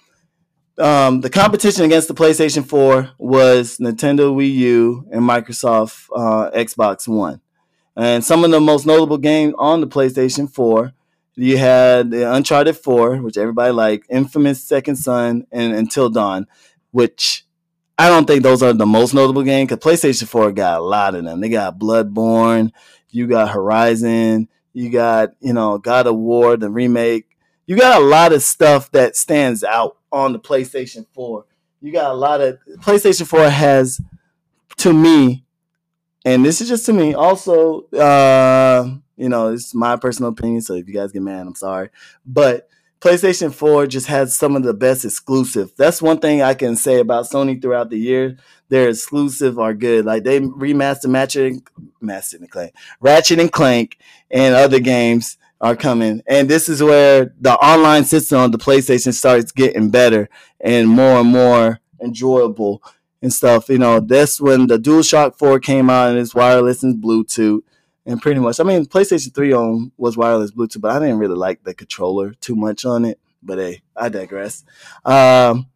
um, 0.78 1.22
the 1.22 1.30
competition 1.30 1.84
against 1.84 2.08
the 2.08 2.14
PlayStation 2.14 2.66
4 2.66 3.12
was 3.18 3.78
Nintendo 3.80 4.34
Wii 4.34 4.54
U 4.54 5.06
and 5.12 5.22
Microsoft 5.22 6.08
uh, 6.16 6.52
Xbox 6.52 7.08
One. 7.08 7.42
And 8.00 8.24
some 8.24 8.46
of 8.46 8.52
the 8.52 8.62
most 8.62 8.86
notable 8.86 9.18
games 9.18 9.54
on 9.58 9.82
the 9.82 9.88
PlayStation 9.88 10.50
4, 10.50 10.94
you 11.36 11.58
had 11.58 12.12
the 12.12 12.34
Uncharted 12.34 12.78
4, 12.78 13.18
which 13.18 13.38
everybody 13.38 13.74
liked, 13.74 14.08
Infamous 14.10 14.64
Second 14.64 14.96
Son, 14.96 15.46
and 15.52 15.74
Until 15.74 16.10
Dawn, 16.10 16.48
which 16.92 17.46
I 17.98 18.08
don't 18.08 18.26
think 18.26 18.42
those 18.42 18.64
are 18.64 18.72
the 18.72 18.86
most 18.86 19.14
notable 19.14 19.44
games 19.44 19.70
because 19.70 19.84
PlayStation 19.84 20.30
4 20.30 20.54
got 20.54 20.80
a 20.80 20.82
lot 20.82 21.14
of 21.14 21.26
them. 21.26 21.42
They 21.42 21.50
got 21.50 21.78
Bloodborne, 21.78 22.72
you 23.10 23.28
got 23.28 23.50
Horizon, 23.50 24.48
you 24.72 24.90
got, 24.90 25.32
you 25.42 25.52
know, 25.52 25.78
God 25.78 26.08
of 26.08 26.16
War, 26.16 26.56
the 26.56 26.70
remake. 26.70 27.26
You 27.68 27.76
got 27.76 28.02
a 28.02 28.06
lot 28.06 28.32
of 28.32 28.42
stuff 28.42 28.90
that 28.92 29.18
stands 29.18 29.62
out 29.62 29.98
on 30.10 30.32
the 30.32 30.40
PlayStation 30.40 31.06
4. 31.14 31.46
You 31.82 31.92
got 31.92 32.12
a 32.12 32.16
lot 32.16 32.40
of 32.40 32.60
PlayStation 32.78 33.28
4 33.28 33.50
has 33.50 34.00
to 34.78 34.94
me 34.94 35.44
and 36.26 36.46
this 36.46 36.62
is 36.62 36.68
just 36.68 36.86
to 36.88 36.94
me. 36.94 37.14
Also, 37.14 37.82
uh, 37.90 38.90
you 39.16 39.30
know, 39.30 39.54
it's 39.54 39.74
my 39.74 39.96
personal 39.96 40.32
opinion. 40.32 40.62
So 40.62 40.74
if 40.74 40.88
you 40.88 40.94
guys 40.94 41.12
get 41.12 41.22
mad, 41.22 41.46
I'm 41.46 41.56
sorry. 41.56 41.90
But 42.26 42.70
PlayStation 43.02 43.54
4 43.54 43.88
just 43.88 44.08
has 44.08 44.36
some 44.36 44.56
of 44.56 44.64
the 44.64 44.74
best 44.74 45.06
exclusive. 45.06 45.72
That's 45.78 46.02
one 46.02 46.20
thing 46.20 46.42
I 46.42 46.54
can 46.54 46.76
say 46.76 47.00
about 47.00 47.26
Sony 47.26 47.62
throughout 47.62 47.90
the 47.90 47.98
year. 47.98 48.38
Their 48.68 48.90
exclusive 48.90 49.58
are 49.58 49.74
good. 49.74 50.06
Like 50.06 50.24
they 50.24 50.42
remaster 50.42 51.14
Ratchet, 51.14 51.64
Master 52.02 52.38
and 52.38 52.50
Clank, 52.52 52.74
Ratchet 53.00 53.40
and 53.40 53.52
Clank, 53.52 53.98
and 54.30 54.54
other 54.54 54.80
games 54.80 55.38
are 55.62 55.76
coming. 55.76 56.22
And 56.28 56.50
this 56.50 56.70
is 56.70 56.84
where 56.84 57.34
the 57.40 57.54
online 57.54 58.04
system 58.04 58.40
on 58.40 58.52
the 58.52 58.58
PlayStation 58.58 59.14
starts 59.14 59.52
getting 59.52 59.90
better 59.90 60.30
and 60.60 60.88
more 60.90 61.20
and 61.20 61.30
more 61.30 61.80
enjoyable 62.02 62.84
and 63.22 63.34
stuff. 63.34 63.70
You 63.70 63.78
know, 63.78 64.00
that's 64.00 64.40
when 64.40 64.68
the 64.68 64.78
DualShock 64.78 65.36
4 65.36 65.60
came 65.60 65.90
out 65.90 66.10
and 66.10 66.20
it's 66.20 66.36
wireless 66.36 66.84
and 66.84 67.02
Bluetooth. 67.02 67.62
And 68.06 68.22
pretty 68.22 68.40
much, 68.40 68.60
I 68.60 68.64
mean, 68.64 68.86
PlayStation 68.86 69.34
3 69.34 69.54
on 69.54 69.92
was 69.98 70.18
wireless 70.18 70.52
Bluetooth, 70.52 70.82
but 70.82 70.92
I 70.92 71.00
didn't 71.00 71.20
really 71.20 71.36
like 71.36 71.64
the 71.64 71.74
controller 71.74 72.34
too 72.34 72.56
much 72.56 72.86
on 72.86 73.06
it. 73.06 73.20
But 73.44 73.60
hey, 73.60 73.82
I 73.96 74.10
digress. 74.10 74.64
Um, 75.06 75.68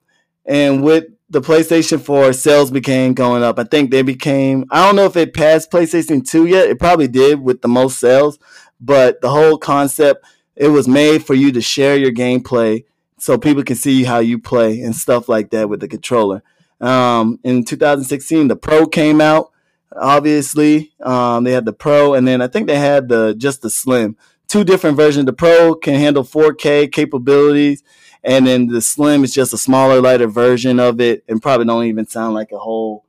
and 0.45 0.83
with 0.83 1.05
the 1.29 1.41
PlayStation 1.41 1.99
4 1.99 2.33
sales 2.33 2.71
became 2.71 3.13
going 3.13 3.43
up. 3.43 3.59
I 3.59 3.63
think 3.63 3.91
they 3.91 4.03
became 4.03 4.65
I 4.69 4.85
don't 4.85 4.95
know 4.95 5.05
if 5.05 5.17
it 5.17 5.33
passed 5.33 5.71
PlayStation 5.71 6.27
2 6.27 6.45
yet. 6.45 6.69
It 6.69 6.79
probably 6.79 7.07
did 7.07 7.41
with 7.41 7.61
the 7.61 7.67
most 7.67 7.99
sales, 7.99 8.39
but 8.79 9.21
the 9.21 9.29
whole 9.29 9.57
concept 9.57 10.25
it 10.55 10.67
was 10.67 10.87
made 10.87 11.25
for 11.25 11.33
you 11.33 11.51
to 11.51 11.61
share 11.61 11.97
your 11.97 12.11
gameplay 12.11 12.85
so 13.17 13.37
people 13.37 13.63
can 13.63 13.75
see 13.75 14.03
how 14.03 14.19
you 14.19 14.37
play 14.37 14.81
and 14.81 14.95
stuff 14.95 15.27
like 15.27 15.49
that 15.51 15.69
with 15.69 15.79
the 15.79 15.87
controller. 15.87 16.43
Um, 16.83 17.39
in 17.43 17.63
2016, 17.63 18.49
the 18.49 18.57
Pro 18.57 18.85
came 18.85 19.21
out. 19.21 19.51
Obviously, 19.95 20.91
um, 21.01 21.45
they 21.45 21.53
had 21.53 21.65
the 21.65 21.73
Pro, 21.73 22.13
and 22.13 22.27
then 22.27 22.41
I 22.41 22.47
think 22.47 22.67
they 22.67 22.77
had 22.77 23.07
the 23.07 23.33
just 23.35 23.61
the 23.61 23.69
Slim. 23.69 24.17
Two 24.47 24.65
different 24.65 24.97
versions. 24.97 25.25
The 25.25 25.33
Pro 25.33 25.75
can 25.75 25.95
handle 25.95 26.23
4K 26.23 26.91
capabilities, 26.91 27.83
and 28.23 28.45
then 28.45 28.67
the 28.67 28.81
Slim 28.81 29.23
is 29.23 29.33
just 29.33 29.53
a 29.53 29.57
smaller, 29.57 30.01
lighter 30.01 30.27
version 30.27 30.79
of 30.79 30.99
it, 30.99 31.23
and 31.29 31.41
probably 31.41 31.65
don't 31.65 31.85
even 31.85 32.05
sound 32.05 32.33
like 32.33 32.51
a 32.51 32.57
whole 32.57 33.05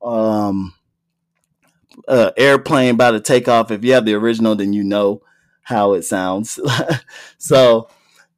um, 0.00 0.74
uh, 2.06 2.30
airplane 2.36 2.94
about 2.94 3.12
to 3.12 3.20
take 3.20 3.48
off. 3.48 3.72
If 3.72 3.84
you 3.84 3.94
have 3.94 4.04
the 4.04 4.14
original, 4.14 4.54
then 4.54 4.72
you 4.72 4.84
know 4.84 5.22
how 5.62 5.94
it 5.94 6.02
sounds. 6.02 6.60
so 7.38 7.88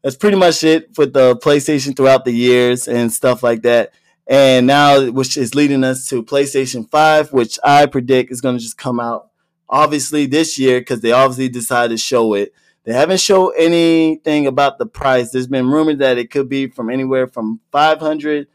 that's 0.02 0.16
pretty 0.16 0.38
much 0.38 0.64
it 0.64 0.96
with 0.96 1.12
the 1.12 1.36
PlayStation 1.36 1.94
throughout 1.94 2.24
the 2.24 2.32
years 2.32 2.88
and 2.88 3.12
stuff 3.12 3.42
like 3.42 3.62
that. 3.62 3.92
And 4.30 4.68
now, 4.68 5.10
which 5.10 5.36
is 5.36 5.56
leading 5.56 5.82
us 5.82 6.06
to 6.06 6.22
PlayStation 6.22 6.88
5, 6.88 7.32
which 7.32 7.58
I 7.64 7.86
predict 7.86 8.30
is 8.30 8.40
going 8.40 8.56
to 8.56 8.62
just 8.62 8.78
come 8.78 9.00
out 9.00 9.28
obviously 9.68 10.26
this 10.26 10.56
year 10.56 10.80
because 10.80 11.00
they 11.00 11.10
obviously 11.10 11.48
decided 11.48 11.94
to 11.94 11.98
show 11.98 12.34
it. 12.34 12.54
They 12.84 12.92
haven't 12.92 13.18
shown 13.18 13.52
anything 13.58 14.46
about 14.46 14.78
the 14.78 14.86
price. 14.86 15.32
There's 15.32 15.48
been 15.48 15.66
rumored 15.68 15.98
that 15.98 16.16
it 16.16 16.30
could 16.30 16.48
be 16.48 16.68
from 16.68 16.90
anywhere 16.90 17.26
from 17.26 17.58
500 17.72 18.46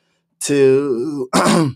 to 0.41 1.29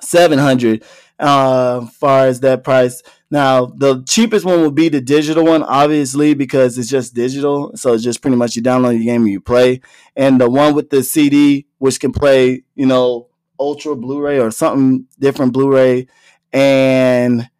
700 0.00 0.84
uh, 1.18 1.86
far 1.86 2.26
as 2.26 2.40
that 2.40 2.64
price. 2.64 3.02
Now, 3.30 3.66
the 3.66 4.02
cheapest 4.08 4.46
one 4.46 4.62
would 4.62 4.74
be 4.74 4.88
the 4.88 5.02
digital 5.02 5.44
one, 5.44 5.62
obviously, 5.62 6.32
because 6.34 6.78
it's 6.78 6.88
just 6.88 7.14
digital. 7.14 7.72
So 7.74 7.92
it's 7.92 8.02
just 8.02 8.22
pretty 8.22 8.36
much 8.36 8.56
you 8.56 8.62
download 8.62 8.94
your 8.94 9.04
game 9.04 9.22
and 9.22 9.30
you 9.30 9.40
play. 9.40 9.82
And 10.16 10.40
the 10.40 10.48
one 10.48 10.74
with 10.74 10.88
the 10.88 11.02
CD, 11.02 11.66
which 11.76 12.00
can 12.00 12.12
play, 12.12 12.62
you 12.74 12.86
know, 12.86 13.28
Ultra 13.60 13.96
Blu-ray 13.96 14.38
or 14.38 14.50
something 14.50 15.06
different 15.18 15.52
Blu-ray, 15.52 16.06
and 16.52 17.50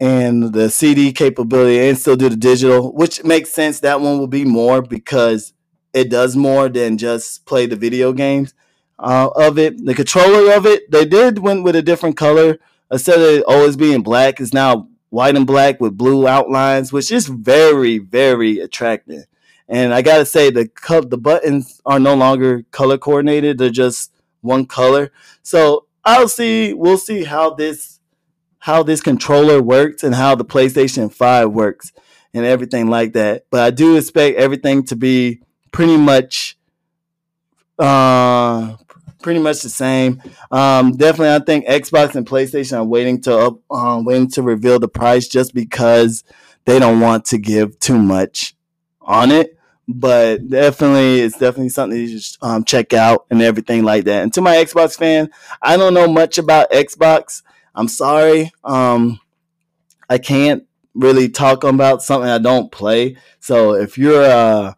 and 0.00 0.52
the 0.52 0.70
CD 0.70 1.12
capability, 1.12 1.80
and 1.80 1.98
still 1.98 2.14
do 2.14 2.28
the 2.28 2.36
digital, 2.36 2.94
which 2.94 3.24
makes 3.24 3.50
sense. 3.50 3.80
That 3.80 4.00
one 4.00 4.18
will 4.18 4.28
be 4.28 4.44
more 4.44 4.80
because 4.80 5.52
it 5.92 6.08
does 6.08 6.36
more 6.36 6.68
than 6.68 6.96
just 6.96 7.44
play 7.46 7.66
the 7.66 7.74
video 7.74 8.12
games 8.12 8.54
uh, 8.98 9.28
of 9.34 9.58
it. 9.58 9.84
The 9.84 9.94
controller 9.94 10.54
of 10.54 10.66
it, 10.66 10.90
they 10.90 11.04
did 11.04 11.40
went 11.40 11.64
with 11.64 11.74
a 11.74 11.82
different 11.82 12.16
color 12.16 12.58
instead 12.90 13.20
of 13.20 13.44
always 13.46 13.76
being 13.76 14.02
black. 14.02 14.40
It's 14.40 14.54
now 14.54 14.88
white 15.10 15.36
and 15.36 15.46
black 15.46 15.80
with 15.80 15.96
blue 15.96 16.26
outlines, 16.26 16.92
which 16.92 17.10
is 17.10 17.28
very 17.28 17.98
very 17.98 18.58
attractive. 18.58 19.24
And 19.68 19.92
I 19.92 20.02
gotta 20.02 20.24
say 20.24 20.50
the 20.50 20.68
co- 20.68 21.02
the 21.02 21.18
buttons 21.18 21.80
are 21.84 22.00
no 22.00 22.14
longer 22.14 22.64
color 22.70 22.98
coordinated; 22.98 23.58
they're 23.58 23.70
just 23.70 24.12
one 24.40 24.66
color. 24.66 25.12
So 25.42 25.86
I'll 26.04 26.28
see. 26.28 26.72
We'll 26.72 26.98
see 26.98 27.24
how 27.24 27.50
this 27.54 28.00
how 28.60 28.82
this 28.82 29.00
controller 29.00 29.62
works 29.62 30.02
and 30.02 30.14
how 30.14 30.34
the 30.34 30.44
PlayStation 30.44 31.12
Five 31.12 31.50
works 31.52 31.92
and 32.34 32.44
everything 32.44 32.88
like 32.88 33.12
that. 33.12 33.44
But 33.50 33.60
I 33.60 33.70
do 33.70 33.96
expect 33.96 34.38
everything 34.38 34.84
to 34.84 34.96
be 34.96 35.40
pretty 35.72 35.96
much 35.96 36.56
uh 37.78 38.76
pretty 39.22 39.40
much 39.40 39.62
the 39.62 39.68
same. 39.68 40.22
Um, 40.50 40.96
definitely, 40.96 41.34
I 41.34 41.40
think 41.40 41.66
Xbox 41.66 42.14
and 42.14 42.26
PlayStation 42.26 42.78
are 42.78 42.84
waiting 42.84 43.20
to 43.22 43.36
up, 43.36 43.58
um, 43.70 44.04
waiting 44.04 44.30
to 44.30 44.42
reveal 44.42 44.78
the 44.78 44.88
price 44.88 45.28
just 45.28 45.54
because 45.54 46.24
they 46.64 46.78
don't 46.78 47.00
want 47.00 47.24
to 47.26 47.38
give 47.38 47.78
too 47.78 47.98
much 47.98 48.54
on 49.00 49.30
it. 49.30 49.58
But 49.90 50.48
definitely, 50.48 51.20
it's 51.20 51.38
definitely 51.38 51.70
something 51.70 51.98
you 51.98 52.08
just 52.08 52.42
um, 52.42 52.64
check 52.64 52.92
out 52.92 53.26
and 53.30 53.40
everything 53.40 53.84
like 53.84 54.04
that. 54.04 54.22
And 54.22 54.32
to 54.34 54.42
my 54.42 54.56
Xbox 54.56 54.96
fan, 54.96 55.30
I 55.62 55.78
don't 55.78 55.94
know 55.94 56.06
much 56.06 56.36
about 56.36 56.70
Xbox. 56.70 57.42
I'm 57.74 57.88
sorry. 57.88 58.52
Um, 58.64 59.18
I 60.10 60.18
can't 60.18 60.64
really 60.94 61.28
talk 61.28 61.64
about 61.64 62.02
something 62.02 62.28
I 62.28 62.38
don't 62.38 62.70
play. 62.70 63.16
So 63.40 63.74
if 63.74 63.96
you're 63.96 64.24
a 64.24 64.76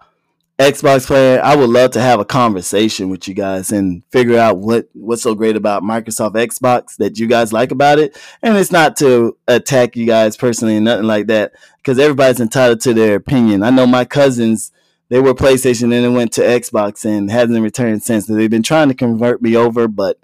Xbox 0.61 1.07
player, 1.07 1.41
I 1.43 1.57
would 1.57 1.71
love 1.71 1.93
to 1.93 2.03
have 2.03 2.21
a 2.21 2.25
conversation 2.25 3.09
with 3.09 3.27
you 3.27 3.33
guys 3.33 3.73
and 3.73 4.05
figure 4.13 4.39
out 4.39 4.59
what 4.59 4.91
what's 4.93 5.23
so 5.23 5.35
great 5.35 5.57
about 5.57 5.83
Microsoft 5.83 6.35
Xbox 6.35 6.97
that 6.99 7.19
you 7.19 7.27
guys 7.27 7.51
like 7.51 7.71
about 7.71 7.99
it. 7.99 8.15
And 8.43 8.59
it's 8.59 8.71
not 8.71 8.95
to 8.99 9.39
attack 9.49 9.97
you 9.97 10.05
guys 10.05 10.37
personally 10.37 10.77
and 10.77 10.85
nothing 10.85 11.07
like 11.07 11.29
that, 11.29 11.53
because 11.79 11.99
everybody's 11.99 12.41
entitled 12.41 12.83
to 12.83 12.93
their 12.93 13.17
opinion. 13.17 13.63
I 13.63 13.71
know 13.71 13.87
my 13.87 14.05
cousins 14.05 14.71
they 15.09 15.19
were 15.19 15.35
PlayStation 15.35 15.85
and 15.85 15.93
then 15.93 16.15
went 16.15 16.33
to 16.35 16.43
Xbox 16.43 17.07
and 17.07 17.31
hasn't 17.31 17.63
returned 17.63 18.03
since. 18.03 18.27
So 18.27 18.35
They've 18.35 18.51
been 18.51 18.63
trying 18.63 18.89
to 18.89 18.95
convert 18.95 19.41
me 19.41 19.57
over, 19.57 19.89
but 19.89 20.21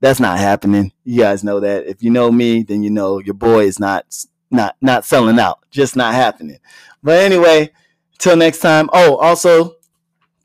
that's 0.00 0.20
not 0.20 0.38
happening. 0.38 0.92
You 1.04 1.20
guys 1.22 1.42
know 1.42 1.58
that. 1.58 1.86
If 1.86 2.02
you 2.02 2.10
know 2.10 2.30
me, 2.30 2.62
then 2.62 2.82
you 2.82 2.90
know 2.90 3.18
your 3.18 3.34
boy 3.34 3.64
is 3.64 3.80
not 3.80 4.04
not 4.50 4.76
not 4.82 5.06
selling 5.06 5.38
out. 5.38 5.60
Just 5.70 5.96
not 5.96 6.12
happening. 6.12 6.58
But 7.02 7.20
anyway, 7.20 7.70
till 8.20 8.36
next 8.36 8.58
time. 8.60 8.88
Oh, 8.92 9.16
also, 9.16 9.74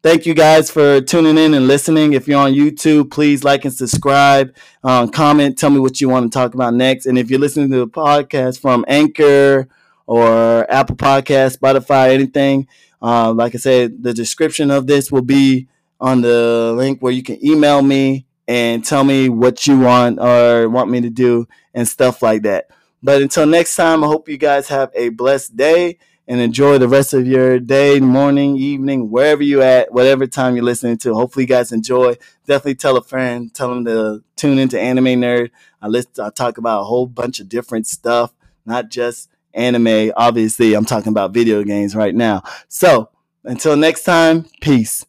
thank 0.02 0.26
you 0.26 0.34
guys 0.34 0.72
for 0.72 1.02
tuning 1.02 1.38
in 1.38 1.54
and 1.54 1.68
listening. 1.68 2.14
If 2.14 2.28
you're 2.28 2.40
on 2.40 2.54
YouTube, 2.54 3.12
please 3.12 3.44
like 3.44 3.66
and 3.66 3.74
subscribe. 3.74 4.56
Um, 4.84 5.10
comment, 5.10 5.58
tell 5.58 5.70
me 5.70 5.80
what 5.80 6.02
you 6.02 6.10
want 6.10 6.32
to 6.32 6.36
talk 6.36 6.56
about 6.56 6.74
next. 6.74 7.06
And 7.06 7.18
if 7.20 7.30
you're 7.30 7.40
listening 7.40 7.70
to 7.72 7.78
the 7.80 7.88
podcast 7.88 8.60
from 8.60 8.86
Anchor 8.88 9.68
or 10.08 10.72
Apple 10.72 10.96
Podcast, 10.96 11.60
Spotify, 11.60 12.14
anything, 12.14 12.68
uh, 13.02 13.32
like 13.34 13.54
I 13.54 13.58
said, 13.58 14.02
the 14.02 14.14
description 14.14 14.72
of 14.72 14.88
this 14.88 15.12
will 15.12 15.22
be 15.22 15.68
on 16.00 16.22
the 16.22 16.74
link 16.76 17.02
where 17.02 17.14
you 17.14 17.24
can 17.24 17.44
email 17.46 17.82
me 17.82 18.26
and 18.48 18.86
tell 18.86 19.04
me 19.04 19.28
what 19.28 19.68
you 19.68 19.80
want 19.80 20.20
or 20.20 20.70
want 20.70 20.90
me 20.90 21.02
to 21.02 21.10
do 21.10 21.48
and 21.74 21.88
stuff 21.88 22.22
like 22.22 22.44
that. 22.44 22.70
But 23.04 23.22
until 23.22 23.46
next 23.46 23.76
time, 23.76 24.04
I 24.04 24.08
hope 24.08 24.30
you 24.30 24.38
guys 24.38 24.68
have 24.70 24.92
a 24.96 25.10
blessed 25.10 25.58
day 25.58 25.98
and 26.28 26.42
enjoy 26.42 26.78
the 26.78 26.88
rest 26.88 27.14
of 27.14 27.28
your 27.28 27.60
day, 27.60 28.00
morning, 28.00 28.58
evening, 28.58 29.12
wherever 29.12 29.44
you 29.44 29.62
at, 29.62 29.92
whatever 29.92 30.26
time 30.26 30.56
you're 30.56 30.66
listening 30.66 30.98
to. 30.98 31.14
Hopefully, 31.14 31.44
you 31.44 31.48
guys 31.48 31.72
enjoy. 31.72 32.18
Definitely 32.46 32.76
tell 32.76 32.98
a 32.98 33.04
friend, 33.04 33.54
tell 33.54 33.70
them 33.70 33.86
to 33.86 34.24
tune 34.36 34.60
into 34.60 34.80
Anime 34.80 35.06
Nerd. 35.06 35.52
I 35.82 35.88
list, 35.88 36.20
I 36.20 36.30
talk 36.30 36.58
about 36.58 36.82
a 36.82 36.86
whole 36.86 37.08
bunch 37.08 37.40
of 37.40 37.48
different 37.48 37.88
stuff, 37.88 38.34
not 38.66 38.90
just 38.90 39.30
anime. 39.54 40.12
Obviously, 40.16 40.74
I'm 40.74 40.86
talking 40.86 41.12
about 41.12 41.34
video 41.34 41.64
games 41.64 41.96
right 41.96 42.16
now. 42.16 42.44
So 42.68 43.10
until 43.44 43.78
next 43.78 44.04
time, 44.04 44.46
peace. 44.62 45.06